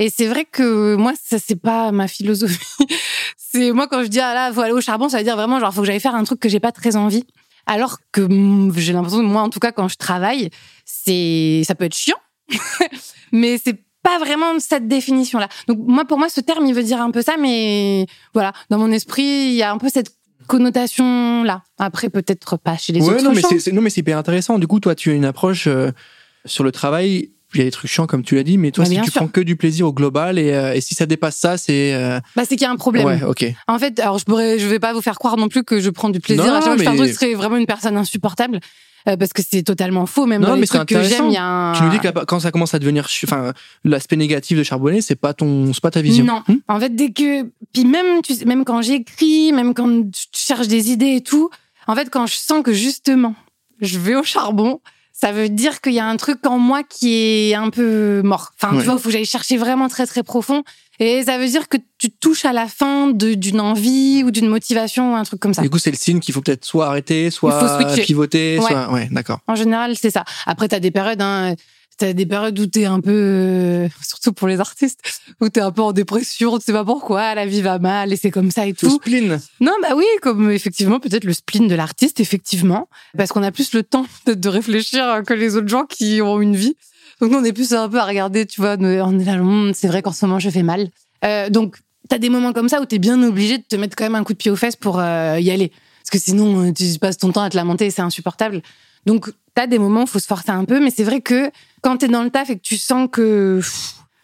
[0.01, 2.57] Et c'est vrai que moi, ça c'est pas ma philosophie.
[3.38, 5.60] c'est moi quand je dis ah là, faut aller au charbon, ça veut dire vraiment
[5.60, 7.26] genre faut que j'aille faire un truc que j'ai pas très envie.
[7.66, 10.49] Alors que mm, j'ai l'impression que moi, en tout cas, quand je travaille,
[10.86, 12.16] c'est ça peut être chiant,
[13.34, 15.47] mais c'est pas vraiment cette définition-là.
[15.67, 18.77] Donc moi, pour moi, ce terme, il veut dire un peu ça, mais voilà, dans
[18.77, 20.11] mon esprit, il y a un peu cette
[20.47, 21.63] connotation-là.
[21.77, 24.59] Après, peut-être pas chez les Ouais, autres non, mais c'est, non, mais c'est hyper intéressant.
[24.59, 25.91] Du coup, toi, tu as une approche euh,
[26.45, 27.31] sur le travail.
[27.55, 29.09] Il y a des trucs chiants, comme tu l'as dit, mais toi, Ouais, si tu
[29.09, 29.21] sûr.
[29.21, 31.93] prends que du plaisir au global et, euh, et si ça dépasse ça, c'est.
[31.95, 33.05] euh, Bah, c'est qu'il y a un problème.
[33.07, 33.43] Ouais, ok.
[33.67, 35.89] En fait, alors je pourrais, je vais pas vous faire croire non plus que je
[35.89, 36.43] prends du plaisir.
[36.45, 37.97] Non, à chaque fois que je fais un mais- truc, je serais vraiment une personne
[37.97, 38.59] insupportable.
[39.07, 40.25] Euh, parce que c'est totalement faux.
[40.25, 41.73] Même Non, dans les mais c'est trucs que j'aime, il y a un.
[41.73, 45.01] Tu nous dis que la- quand ça commence à devenir, enfin, l'aspect négatif de charbonner,
[45.01, 46.25] c'est pas ton, c'est pas ta vision.
[46.25, 46.43] Non.
[46.47, 47.43] Hmm En fait, dès que.
[47.73, 51.49] Puis même, tu sais, même quand j'écris, même quand je cherche des idées et tout,
[51.87, 53.35] en fait, quand je sens que justement,
[53.81, 54.81] je vais au charbon,
[55.13, 57.13] ça veut dire qu'il y a un truc en moi qui
[57.49, 58.51] est un peu mort.
[58.61, 58.79] Enfin, Ouais.
[58.81, 60.63] tu vois, il faut que j'aille chercher vraiment très, très profond.
[60.99, 65.13] Et ça veut dire que tu touches à la fin d'une envie ou d'une motivation
[65.13, 65.61] ou un truc comme ça.
[65.61, 68.65] Du coup, c'est le signe qu'il faut peut-être soit arrêter, soit pivoter, Ouais.
[68.67, 68.91] soit.
[68.91, 69.39] Ouais, d'accord.
[69.47, 70.25] En général, c'est ça.
[70.45, 71.55] Après, t'as des périodes, hein,
[71.97, 74.99] t'as des périodes où t'es un peu, euh, surtout pour les artistes,
[75.41, 78.15] où t'es un peu en dépression, tu sais pas pourquoi, la vie va mal et
[78.17, 78.89] c'est comme ça et Le tout.
[78.89, 79.39] spleen.
[79.61, 82.87] Non, bah oui, comme effectivement, peut-être le spleen de l'artiste, effectivement,
[83.17, 86.41] parce qu'on a plus le temps peut-être de réfléchir que les autres gens qui ont
[86.41, 86.75] une vie.
[87.20, 89.72] Donc nous, on est plus un peu à regarder, tu vois, on est là, Hum,
[89.74, 90.89] c'est vrai qu'en ce moment, je fais mal.
[91.26, 94.05] Euh, donc, t'as des moments comme ça où t'es bien obligé de te mettre quand
[94.05, 95.72] même un coup de pied aux fesses pour euh, y aller.
[96.01, 98.61] Parce que sinon, euh, tu passes ton temps à te lamenter et c'est insupportable.
[99.05, 101.51] Donc, t'as des moments où faut se forcer un peu, mais c'est vrai que
[101.82, 103.59] quand t'es dans le taf et que tu sens que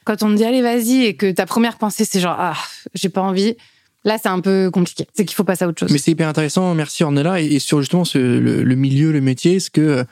[0.06, 2.54] quand on te dit allez vas-y et que ta première pensée c'est genre ah
[2.94, 3.56] j'ai pas envie,
[4.04, 5.08] là c'est un peu compliqué.
[5.14, 5.92] C'est qu'il faut passer à autre chose.
[5.92, 6.74] Mais c'est hyper intéressant.
[6.76, 7.42] Merci Ornella.
[7.42, 10.06] Et, et sur justement le, le milieu, le métier, est-ce que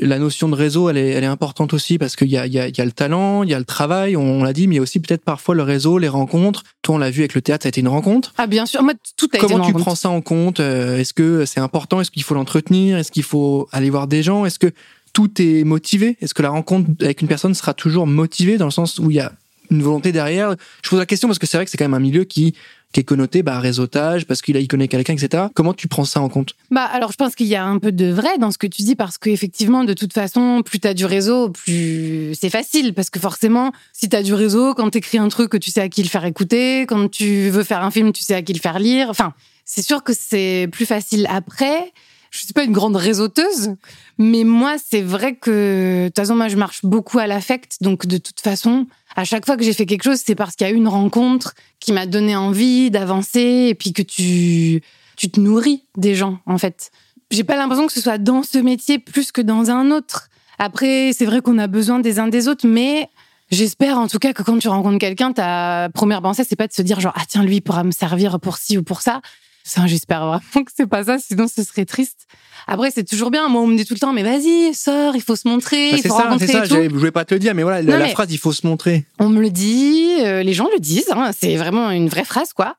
[0.00, 2.52] la notion de réseau, elle est, elle est importante aussi parce qu'il y a, il
[2.52, 4.66] y, a, y a le talent, il y a le travail, on, on l'a dit,
[4.68, 6.62] mais il y a aussi peut-être parfois le réseau, les rencontres.
[6.82, 8.32] Toi, on l'a vu avec le théâtre, ça a été une rencontre.
[8.38, 10.60] Ah bien sûr, moi tout a été Comment tu prends ça en compte?
[10.60, 12.00] Euh, Est-ce que c'est important?
[12.00, 12.98] Est-ce qu'il faut l'entretenir?
[12.98, 14.44] Est-ce qu'il faut aller voir des gens?
[14.44, 14.72] Est-ce que
[15.12, 16.16] tout est motivé?
[16.20, 19.16] Est-ce que la rencontre avec une personne sera toujours motivée dans le sens où il
[19.16, 19.32] y a
[19.70, 20.54] une volonté derrière?
[20.84, 22.54] Je pose la question parce que c'est vrai que c'est quand même un milieu qui,
[22.92, 25.44] qui est connoté bah, réseautage, parce qu'il connaît quelqu'un, etc.
[25.54, 26.54] Comment tu prends ça en compte?
[26.70, 28.82] Bah alors je pense qu'il y a un peu de vrai dans ce que tu
[28.82, 33.20] dis parce qu'effectivement de toute façon plus t'as du réseau plus c'est facile parce que
[33.20, 36.24] forcément si t'as du réseau quand t'écris un truc tu sais à qui le faire
[36.24, 39.08] écouter quand tu veux faire un film tu sais à qui le faire lire.
[39.10, 39.34] Enfin
[39.64, 41.26] c'est sûr que c'est plus facile.
[41.30, 41.92] Après
[42.30, 43.74] je suis pas une grande réseauteuse
[44.18, 48.06] mais moi c'est vrai que de toute façon moi je marche beaucoup à l'affect donc
[48.06, 48.86] de toute façon
[49.16, 50.88] à chaque fois que j'ai fait quelque chose c'est parce qu'il y a eu une
[50.88, 54.82] rencontre qui m'a donné envie d'avancer et puis que tu
[55.20, 56.90] tu te nourris des gens, en fait.
[57.30, 60.30] j'ai pas l'impression que ce soit dans ce métier plus que dans un autre.
[60.58, 63.10] Après, c'est vrai qu'on a besoin des uns des autres, mais
[63.50, 66.72] j'espère en tout cas que quand tu rencontres quelqu'un, ta première pensée, c'est pas de
[66.72, 69.20] se dire genre, ah tiens, lui pourra me servir pour ci ou pour ça.
[69.64, 72.26] Ça, j'espère vraiment que c'est pas ça, sinon ce serait triste.
[72.66, 73.48] Après, c'est toujours bien.
[73.48, 75.96] Moi, on me dit tout le temps, mais vas-y, sors, il faut se montrer, Bah,
[75.98, 76.64] il c'est faut ça, rencontrer c'est ça.
[76.64, 78.52] Je voulais pas te le dire, mais voilà, la, Non, la mais- phrase, il faut
[78.52, 79.06] se montrer.
[79.18, 82.52] On me le dit, euh, les gens le disent, hein, c'est vraiment une vraie phrase,
[82.52, 82.76] quoi.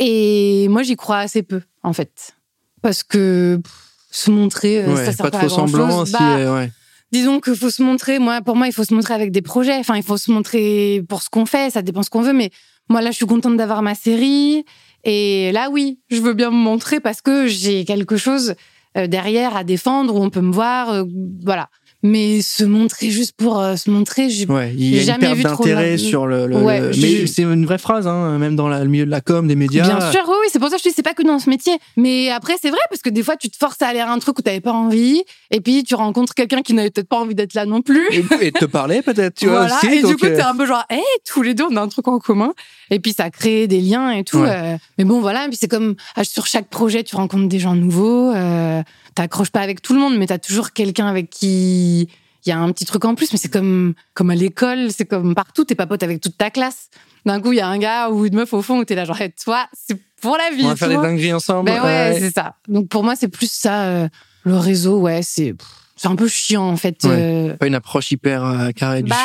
[0.00, 2.34] Et moi, j'y crois assez peu, en fait.
[2.82, 3.72] Parce que pff,
[4.10, 5.88] se montrer, euh, Ouais, ça sert pas pas, de faux à semblant.
[5.88, 6.08] grand-chose.
[6.08, 6.70] Si, Bah, euh, ouais.
[7.10, 9.76] Disons qu'il faut se montrer, moi, pour moi, il faut se montrer avec des projets.
[9.78, 12.34] Enfin, il faut se montrer pour ce qu'on fait, ça dépend ce qu'on veut.
[12.34, 12.50] Mais
[12.90, 14.64] moi, là, je suis contente d'avoir ma série.
[15.04, 18.54] Et là, oui, je veux bien me montrer parce que j'ai quelque chose
[18.96, 20.90] euh, derrière à défendre où on peut me voir.
[20.90, 21.04] euh,
[21.44, 21.70] voilà.
[22.04, 25.18] Mais se montrer juste pour euh, se montrer, j'ai Ouais, y a J'ai une jamais
[25.26, 26.46] perte vu d'intérêt de- sur le.
[26.46, 29.04] le- Ouais, le- j'ai- Mais c'est une vraie phrase, hein, même dans la- le milieu
[29.04, 29.82] de la com, des médias.
[29.84, 31.40] Bien sûr, oui, oui, c'est pour ça que je te dis, c'est pas que dans
[31.40, 31.72] ce métier.
[31.96, 34.18] Mais après, c'est vrai, parce que des fois, tu te forces à aller à un
[34.20, 37.34] truc où t'avais pas envie, et puis tu rencontres quelqu'un qui n'avait peut-être pas envie
[37.34, 38.06] d'être là non plus.
[38.12, 39.86] Et, et te parler peut-être, tu vois Voilà, aussi.
[39.98, 41.88] et du coup, euh, t'es un peu genre, hé, tous les deux, on a un
[41.88, 42.52] truc en commun.
[42.92, 44.38] Et puis, ça crée des liens et tout.
[44.38, 44.48] Ouais.
[44.50, 45.46] euh, mais bon, voilà.
[45.46, 48.30] Et puis, c'est comme, sur chaque projet, tu rencontres des gens nouveaux.
[48.30, 48.82] Euh,
[49.18, 52.02] T'accroches pas avec tout le monde, mais t'as toujours quelqu'un avec qui
[52.46, 53.32] il y a un petit truc en plus.
[53.32, 55.64] Mais c'est comme, comme à l'école, c'est comme partout.
[55.64, 56.88] T'es pas pote avec toute ta classe.
[57.26, 59.04] D'un coup, il y a un gars ou une meuf au fond où t'es là,
[59.04, 60.64] genre, hey, toi, c'est pour la vie.
[60.64, 61.68] on va faire des dingueries ensemble.
[61.68, 62.54] Ben ouais, c'est ça.
[62.68, 63.82] Donc, pour moi, c'est plus ça.
[63.86, 64.08] euh,
[64.44, 65.52] le réseau, ouais, c'est,
[65.96, 67.02] c'est un peu chiant, en fait.
[67.02, 67.10] Ouais.
[67.10, 69.16] euh, Pas une approche hyper euh, carrée du Bah,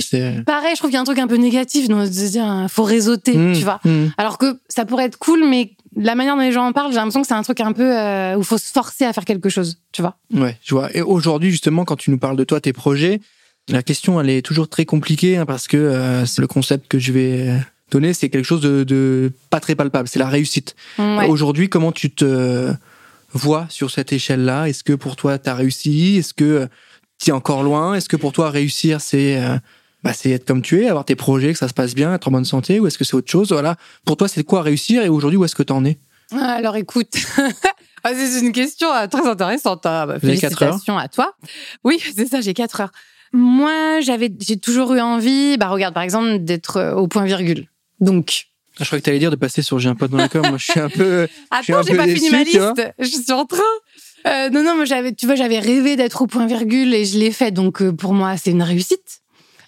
[0.00, 0.42] sujet.
[0.46, 2.66] Pareil, je trouve qu'il y a un truc un peu négatif dans de se dire
[2.70, 3.80] faut réseauter, Mmh, tu vois.
[3.84, 4.06] mmh.
[4.16, 6.96] Alors que ça pourrait être cool, mais la manière dont les gens en parlent, j'ai
[6.96, 9.24] l'impression que c'est un truc un peu euh, où il faut se forcer à faire
[9.24, 10.16] quelque chose, tu vois.
[10.32, 10.94] Ouais, je vois.
[10.96, 13.20] Et aujourd'hui, justement, quand tu nous parles de toi, tes projets,
[13.68, 16.98] la question, elle est toujours très compliquée hein, parce que euh, c'est le concept que
[16.98, 17.58] je vais euh,
[17.90, 20.74] donner, c'est quelque chose de, de pas très palpable, c'est la réussite.
[20.98, 21.26] Ouais.
[21.26, 22.74] Aujourd'hui, comment tu te
[23.32, 24.68] vois sur cette échelle-là?
[24.68, 26.16] Est-ce que pour toi, tu as réussi?
[26.16, 26.68] Est-ce que
[27.18, 27.94] tu es encore loin?
[27.94, 29.56] Est-ce que pour toi, réussir, c'est euh,
[30.02, 32.28] bah, c'est être comme tu es, avoir tes projets, que ça se passe bien, être
[32.28, 33.76] en bonne santé Ou est-ce que c'est autre chose Voilà.
[34.04, 35.98] Pour toi, c'est quoi réussir Et aujourd'hui, où est-ce que tu en es
[36.40, 37.14] Alors écoute,
[38.04, 39.86] ah, c'est une question euh, très intéressante.
[39.86, 40.06] hein.
[40.06, 41.34] Bah, quatre félicitations à toi.
[41.84, 42.92] Oui, c'est ça, j'ai 4 heures.
[43.32, 47.66] Moi, j'avais, j'ai toujours eu envie, bah regarde par exemple, d'être euh, au point virgule.
[48.00, 48.46] Donc,
[48.78, 50.28] Ah, Je crois que tu allais dire de passer sur J'ai un pote dans la
[50.28, 50.42] com.
[50.46, 51.26] Moi, je suis un peu.
[51.62, 52.74] suis un Attends, j'ai pas fini déçu, ma tu vois.
[52.76, 52.94] liste.
[52.98, 53.62] Je suis en train.
[54.26, 57.18] Euh, non, non, mais j'avais, tu vois, j'avais rêvé d'être au point virgule et je
[57.18, 57.52] l'ai fait.
[57.52, 59.21] Donc, euh, pour moi, c'est une réussite.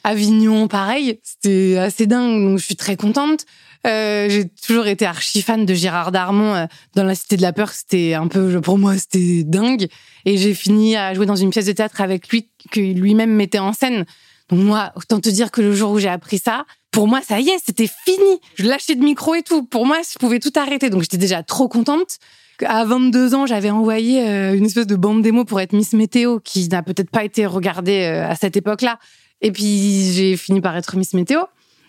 [0.05, 1.19] Avignon, pareil.
[1.23, 2.45] C'était assez dingue.
[2.45, 3.47] Donc, je suis très contente.
[3.87, 7.53] Euh, j'ai toujours été archi fan de Gérard Darmon euh, dans La Cité de la
[7.53, 7.71] Peur.
[7.71, 9.89] C'était un peu, pour moi, c'était dingue.
[10.25, 13.59] Et j'ai fini à jouer dans une pièce de théâtre avec lui, que lui-même mettait
[13.59, 14.07] en scène.
[14.51, 17.41] Donc moi, autant te dire que le jour où j'ai appris ça, pour moi, ça
[17.41, 18.41] y est, c'était fini.
[18.55, 19.65] Je lâchais le micro et tout.
[19.65, 20.91] Pour moi, je pouvais tout arrêter.
[20.91, 22.19] Donc j'étais déjà trop contente.
[22.65, 26.39] À 22 ans, j'avais envoyé euh, une espèce de bande démo pour être Miss Météo,
[26.39, 28.99] qui n'a peut-être pas été regardée euh, à cette époque-là.
[29.45, 31.43] Et puis j'ai fini par être Miss Météo.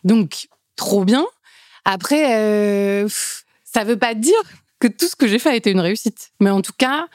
[0.04, 1.26] Donc trop bien.
[1.86, 3.08] Après, euh,
[3.64, 4.34] ça veut pas dire
[4.80, 6.32] que tout ce que j'ai fait a été une réussite.
[6.42, 7.08] Mais en tout cas,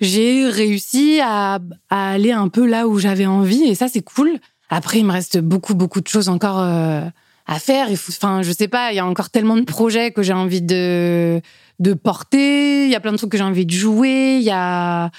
[0.00, 1.58] j'ai réussi à,
[1.90, 4.38] aller un peu là où j'avais envie et ça c'est cool.
[4.70, 7.02] Après, il me reste beaucoup beaucoup de choses encore euh,
[7.48, 7.88] à faire.
[7.90, 11.42] Enfin, je sais pas, il y a encore tellement de projets que j'ai envie de
[11.80, 12.84] de porter.
[12.84, 14.36] Il y a plein de trucs que j'ai envie de jouer.
[14.38, 15.10] Il y a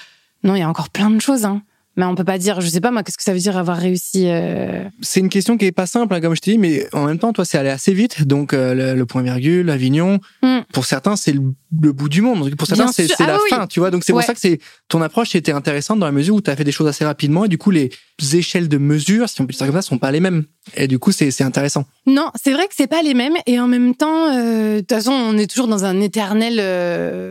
[0.45, 1.43] non, il y a encore plein de choses.
[1.43, 1.63] Hein.
[2.00, 3.76] Mais on peut pas dire, je sais pas moi, qu'est-ce que ça veut dire avoir
[3.76, 4.24] réussi.
[4.30, 7.06] euh, C'est une question qui est pas simple, hein, comme je t'ai dit, mais en
[7.06, 8.26] même temps, toi, c'est allé assez vite.
[8.26, 10.60] Donc, euh, le, le point virgule, Avignon, Hmm.
[10.72, 11.41] pour certains, c'est le,
[11.82, 12.56] le bout du monde.
[12.56, 13.91] Pour certains, c'est Ah la oui, fin, tu vois.
[13.91, 14.22] Donc, c'est Ouais.
[14.22, 16.64] pour ça que c'est ton approche était intéressante dans la mesure où tu as fait
[16.64, 17.89] des choses assez rapidement et du coup, les
[18.34, 20.45] échelles de mesure, si on peut dire comme ça, sont pas les mêmes.
[20.76, 21.84] Et du coup, c'est intéressant.
[22.06, 24.93] Non, c'est vrai que c'est pas les mêmes et en même temps, euh, de toute
[24.93, 26.56] façon, on est toujours dans un éternel,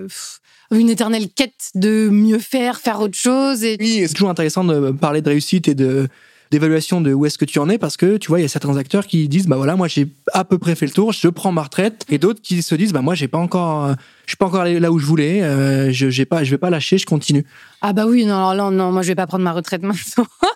[0.07, 0.41] pff,
[0.71, 4.91] une éternelle quête de mieux faire, faire autre chose et Oui, c'est toujours intéressant de
[4.91, 6.09] parler de réussite et de
[6.51, 8.49] d'évaluation de où est-ce que tu en es parce que tu vois il y a
[8.49, 11.29] certains acteurs qui disent bah voilà moi j'ai à peu près fait le tour je
[11.29, 13.91] prends ma retraite et d'autres qui se disent bah moi j'ai pas encore
[14.25, 16.71] je suis pas encore là où je voulais euh, je j'ai pas je vais pas
[16.71, 17.45] lâcher je continue
[17.81, 20.27] ah bah oui, non, alors là, non, moi je vais pas prendre ma retraite maintenant.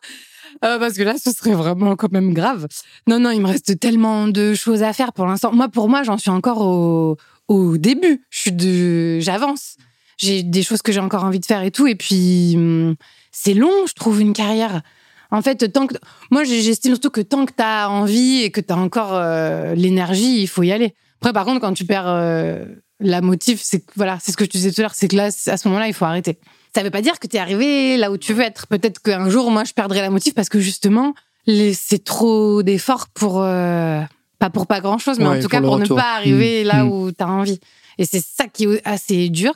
[0.65, 2.69] Euh, parce que là, ce serait vraiment quand même grave.
[3.09, 5.51] Non, non, il me reste tellement de choses à faire pour l'instant.
[5.53, 7.17] Moi, pour moi, j'en suis encore au,
[7.49, 8.23] au début.
[8.31, 9.77] Je suis de, j'avance.
[10.23, 11.87] J'ai des choses que j'ai encore envie de faire et tout.
[11.87, 12.95] Et puis, hum,
[13.33, 14.83] c'est long, je trouve, une carrière.
[15.31, 15.95] En fait, tant que,
[16.31, 20.47] moi, j'estime surtout que tant que t'as envie et que t'as encore euh, l'énergie, il
[20.47, 20.95] faut y aller.
[21.21, 22.65] Après, par contre, quand tu perds euh,
[23.01, 25.17] la motive, c'est voilà, c'est ce que je te disais tout à l'heure, c'est que
[25.17, 26.39] là, à ce moment-là, il faut arrêter.
[26.75, 28.67] Ça veut pas dire que t'es arrivé là où tu veux être.
[28.67, 31.15] Peut-être qu'un jour, moi, je perdrai la motive parce que justement,
[31.47, 34.01] c'est trop d'efforts pour euh,
[34.39, 36.67] pas pour pas grand-chose, mais Ouais, en tout pour cas pour ne pas arriver Mmh.
[36.67, 36.89] là Mmh.
[36.91, 37.59] où t'as envie.
[37.99, 39.53] Et c'est ça qui est assez dur.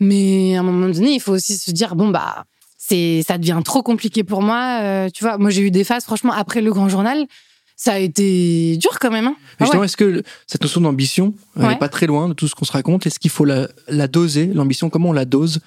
[0.00, 2.44] Mais à un moment donné, il faut aussi se dire bon bah
[2.78, 4.80] c'est ça devient trop compliqué pour moi.
[4.82, 7.26] Euh, tu vois, moi j'ai eu des phases franchement après le grand journal.
[7.76, 9.26] Ça a été dur quand même.
[9.28, 9.36] Hein.
[9.58, 9.86] Ah justement, ouais.
[9.86, 11.68] est-ce que cette notion d'ambition, Ouais.
[11.68, 13.06] n'est pas très loin de tout ce qu'on se raconte?
[13.06, 15.60] Est-ce qu'il faut la, la doser L'ambition, comment on la dose?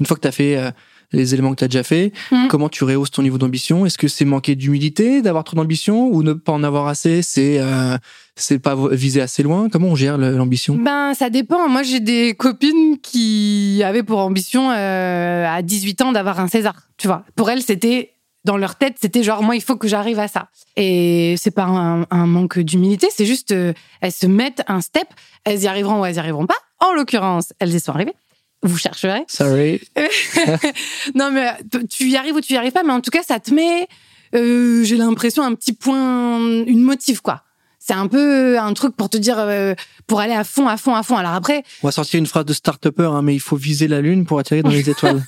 [0.00, 0.70] Une fois que tu as fait euh,
[1.12, 2.48] les éléments que tu as déjà fait, Mhm.
[2.48, 3.86] comment tu rehausses ton niveau d'ambition?
[3.86, 7.58] Est-ce que c'est manquer d'humilité, d'avoir trop d'ambition ou ne pas en avoir assez C'est
[7.60, 7.96] euh,
[8.36, 9.68] c'est pas viser assez loin?
[9.70, 10.76] Comment on gère l'ambition?
[10.76, 11.68] Ben, ça dépend.
[11.68, 16.74] Moi, j'ai des copines qui avaient pour ambition euh, à 18 ans d'avoir un César.
[16.98, 18.12] Tu vois, pour elles, c'était
[18.44, 20.48] dans leur tête, c'était genre moi, il faut que j'arrive à ça.
[20.76, 25.06] Et c'est pas un, un manque d'humilité, c'est juste euh, elles se mettent un step.
[25.44, 26.54] Elles y arriveront ou elles y arriveront pas.
[26.80, 28.14] En l'occurrence, elles y sont arrivées.
[28.62, 29.22] Vous chercherez.
[29.28, 29.80] Sorry.
[31.14, 33.22] non, mais euh, tu y arrives ou tu y arrives pas, mais en tout cas,
[33.22, 33.86] ça te met,
[34.34, 37.42] euh, j'ai l'impression, un petit point, une motive, quoi.
[37.78, 39.74] C'est un peu un truc pour te dire, euh,
[40.06, 41.16] pour aller à fond, à fond, à fond.
[41.16, 44.00] Alors après, On va sortir une phrase de start-upper, hein, mais il faut viser la
[44.00, 45.22] lune pour atterrir dans les étoiles.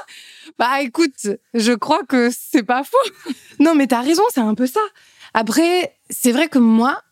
[0.58, 3.32] bah écoute, je crois que c'est pas faux.
[3.60, 4.80] non, mais t'as raison, c'est un peu ça.
[5.34, 7.02] Après, c'est vrai que moi,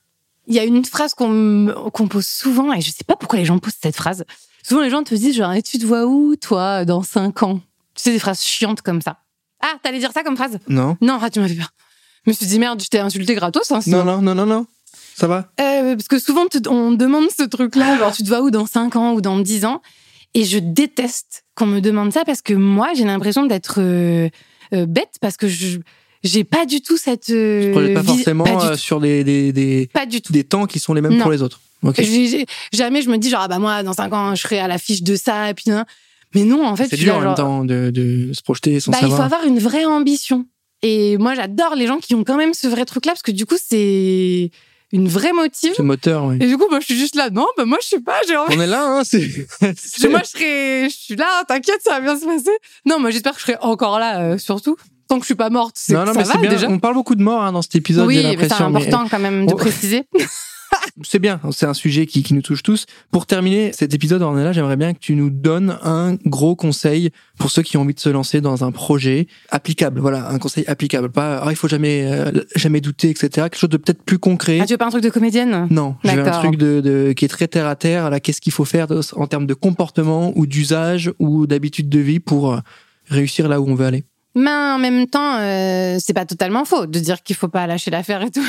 [0.47, 3.39] il y a une phrase qu'on me- qu'on pose souvent, et je sais pas pourquoi
[3.39, 4.25] les gens posent cette phrase.
[4.67, 7.61] Souvent, les gens te disent, genre, et tu te vois où, toi, dans 5 ans?
[7.95, 9.19] Tu sais, des phrases chiantes comme ça.
[9.63, 10.59] Ah, t'allais dire ça comme phrase?
[10.69, 11.71] Non Non, ah, tu m'as fait peur.
[12.25, 13.71] Je me suis dit, merde, je t'ai insulté gratos.
[13.73, 13.81] Hein.
[13.87, 14.67] Non, non, non, non, non.
[15.17, 15.51] Ça va?
[15.61, 18.97] Euh, parce que souvent, on demande ce truc-là, genre, tu te vois où dans 5
[18.97, 19.83] ans ou dans 10 ans?
[20.33, 24.29] Et je déteste qu'on me demande ça parce que moi, j'ai l'impression d'être euh,
[24.73, 25.79] euh, bête parce que je
[26.25, 27.29] j'ai pas du tout cette.
[27.31, 30.33] euh, Je pas forcément Pas euh, sur des, des, des, Pas du tout.
[30.33, 31.23] des temps qui sont les mêmes Non.
[31.23, 31.61] pour les autres.
[32.73, 35.03] Jamais je me dis, genre, ah bah moi, dans 5 ans, je serai à l'affiche
[35.03, 35.71] de ça, et puis.
[35.71, 35.85] hein.
[36.35, 38.99] Mais non, en fait, C'est dur en même temps de, de se projeter sans bah,
[39.03, 40.47] il faut avoir une vraie ambition.
[40.83, 43.47] Et moi, j'adore les gens qui ont quand même ce vrai truc-là parce que du
[43.47, 44.51] coup, c'est
[44.93, 45.73] une vraie motive.
[45.77, 46.37] Ce moteur, oui.
[46.41, 47.31] Et du coup, moi, je suis juste là.
[47.31, 48.57] Non, bah moi, je sais pas, j'ai envie.
[48.57, 49.21] On est là, hein, c'est.
[50.11, 52.51] Moi, je serai, je suis là, t'inquiète, ça va bien se passer.
[52.85, 54.77] Non, moi, j'espère que je serai encore là, euh, surtout.
[55.09, 56.51] Tant que je suis pas morte, c'est Non, non, ça mais va c'est bien.
[56.51, 56.69] déjà.
[56.69, 58.71] On parle beaucoup de mort hein, dans cet épisode, oui, j'ai mais c'est l'impression.
[58.71, 60.03] mais- important quand même de préciser.
[61.03, 62.87] C'est bien, c'est un sujet qui, qui nous touche tous.
[63.11, 67.51] Pour terminer cet épisode, Ornella, j'aimerais bien que tu nous donnes un gros conseil pour
[67.51, 70.01] ceux qui ont envie de se lancer dans un projet applicable.
[70.01, 71.11] Voilà, un conseil applicable.
[71.11, 73.29] Pas, ah, il faut jamais, euh, jamais douter, etc.
[73.35, 74.59] Quelque chose de peut-être plus concret.
[74.61, 75.67] Ah, tu veux pas un truc de comédienne?
[75.71, 76.43] Non, j'ai un D'accord.
[76.43, 78.11] truc de, de- qui est très terre à terre.
[78.11, 82.21] Là, qu'est-ce qu'il faut faire en termes de comportement ou d'usage ou d'habitude de vie
[82.21, 82.59] pour euh,
[83.09, 84.05] réussir là où on veut aller
[84.35, 87.91] Mais en même temps, euh, c'est pas totalement faux de dire qu'il faut pas lâcher
[87.91, 88.47] l'affaire et tout.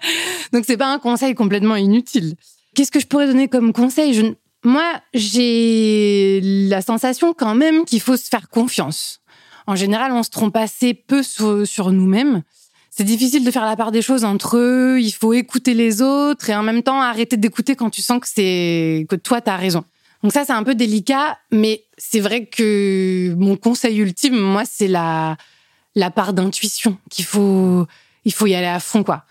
[0.52, 2.36] Donc c'est pas un conseil complètement inutile.
[2.74, 4.14] Qu'est-ce que je pourrais donner comme conseil?
[4.14, 4.34] Je...
[4.64, 9.20] Moi, j'ai la sensation quand même qu'il faut se faire confiance.
[9.66, 12.42] En général, on se trompe assez peu sur, sur nous-mêmes.
[12.90, 15.00] C'est difficile de faire la part des choses entre eux.
[15.00, 18.28] Il faut écouter les autres et en même temps arrêter d'écouter quand tu sens que
[18.28, 19.84] c'est que toi t'as raison.
[20.24, 24.88] Donc ça, c'est un peu délicat, mais c'est vrai que mon conseil ultime, moi, c'est
[24.88, 25.36] la,
[25.94, 27.86] la part d'intuition qu'il faut,
[28.24, 29.26] il faut y aller à fond, quoi.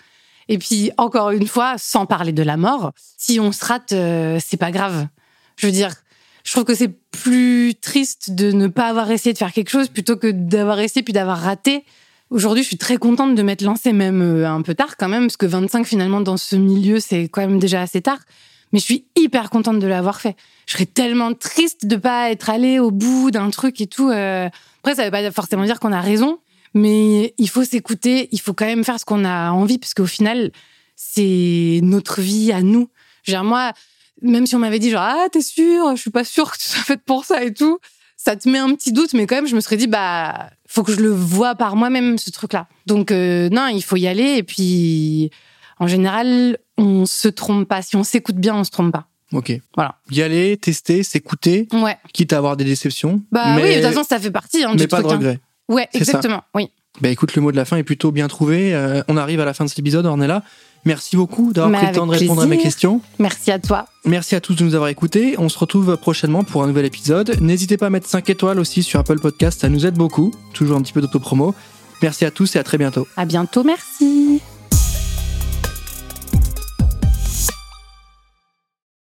[0.50, 4.38] Et puis, encore une fois, sans parler de la mort, si on se rate, euh,
[4.40, 5.08] c'est pas grave.
[5.56, 5.96] Je veux dire,
[6.44, 9.88] je trouve que c'est plus triste de ne pas avoir essayé de faire quelque chose
[9.88, 11.86] plutôt que d'avoir essayé puis d'avoir raté.
[12.30, 15.24] Aujourd'hui, je suis très contente de m'être lancée, même euh, un peu tard quand même,
[15.24, 18.20] parce que 25 finalement dans ce milieu, c'est quand même déjà assez tard.
[18.74, 20.36] Mais je suis hyper contente de l'avoir fait.
[20.66, 24.10] Je serais tellement triste de pas être allée au bout d'un truc et tout.
[24.10, 24.50] euh.
[24.80, 26.40] Après, ça veut pas forcément dire qu'on a raison,
[26.74, 28.28] mais il faut s'écouter.
[28.32, 30.52] Il faut quand même faire ce qu'on a envie, parce qu'au final,
[30.96, 32.90] c'est notre vie à nous.
[33.24, 33.72] Genre moi,
[34.22, 36.66] même si on m'avait dit genre ah t'es sûr, je suis pas sûre que tu
[36.66, 37.80] sois faite pour ça et tout,
[38.18, 40.84] ça te met un petit doute, mais quand même je me serais dit bah faut
[40.84, 42.68] que je le vois par moi-même ce truc-là.
[42.86, 45.32] Donc euh, non, il faut y aller et puis
[45.84, 47.82] en général on se trompe pas.
[47.82, 49.08] Si on s'écoute bien, on se trompe pas.
[49.32, 49.52] Ok.
[49.76, 49.96] Voilà.
[50.12, 51.98] Y aller, tester, s'écouter, Ouais.
[52.14, 53.22] quitte à avoir des déceptions.
[53.32, 55.14] Bah mais, oui, de toute façon ça fait partie hein, mais du pas de truc.
[55.14, 55.18] hein.
[55.18, 55.40] regret.
[55.70, 56.00] Ouais, ça.
[56.00, 56.42] exactement.
[56.56, 56.70] Oui.
[57.02, 58.74] Bah écoute, le mot de la fin est plutôt bien trouvé.
[58.76, 60.44] Euh, on arrive à la fin de cet épisode, Ornella.
[60.86, 63.02] Merci beaucoup d'avoir pris le temps de répondre à mes questions.
[63.18, 63.86] Merci à toi.
[64.06, 65.36] Merci à tous de nous avoir écoutés.
[65.40, 67.38] On se retrouve prochainement pour un nouvel épisode.
[67.42, 70.32] N'hésitez pas à mettre 5 étoiles aussi sur Apple Podcast, ça nous aide beaucoup.
[70.54, 71.56] Toujours un petit peu d'autopromo.
[72.02, 73.08] Merci à tous et à très bientôt.
[73.16, 73.64] À bientôt.
[73.64, 74.42] Merci.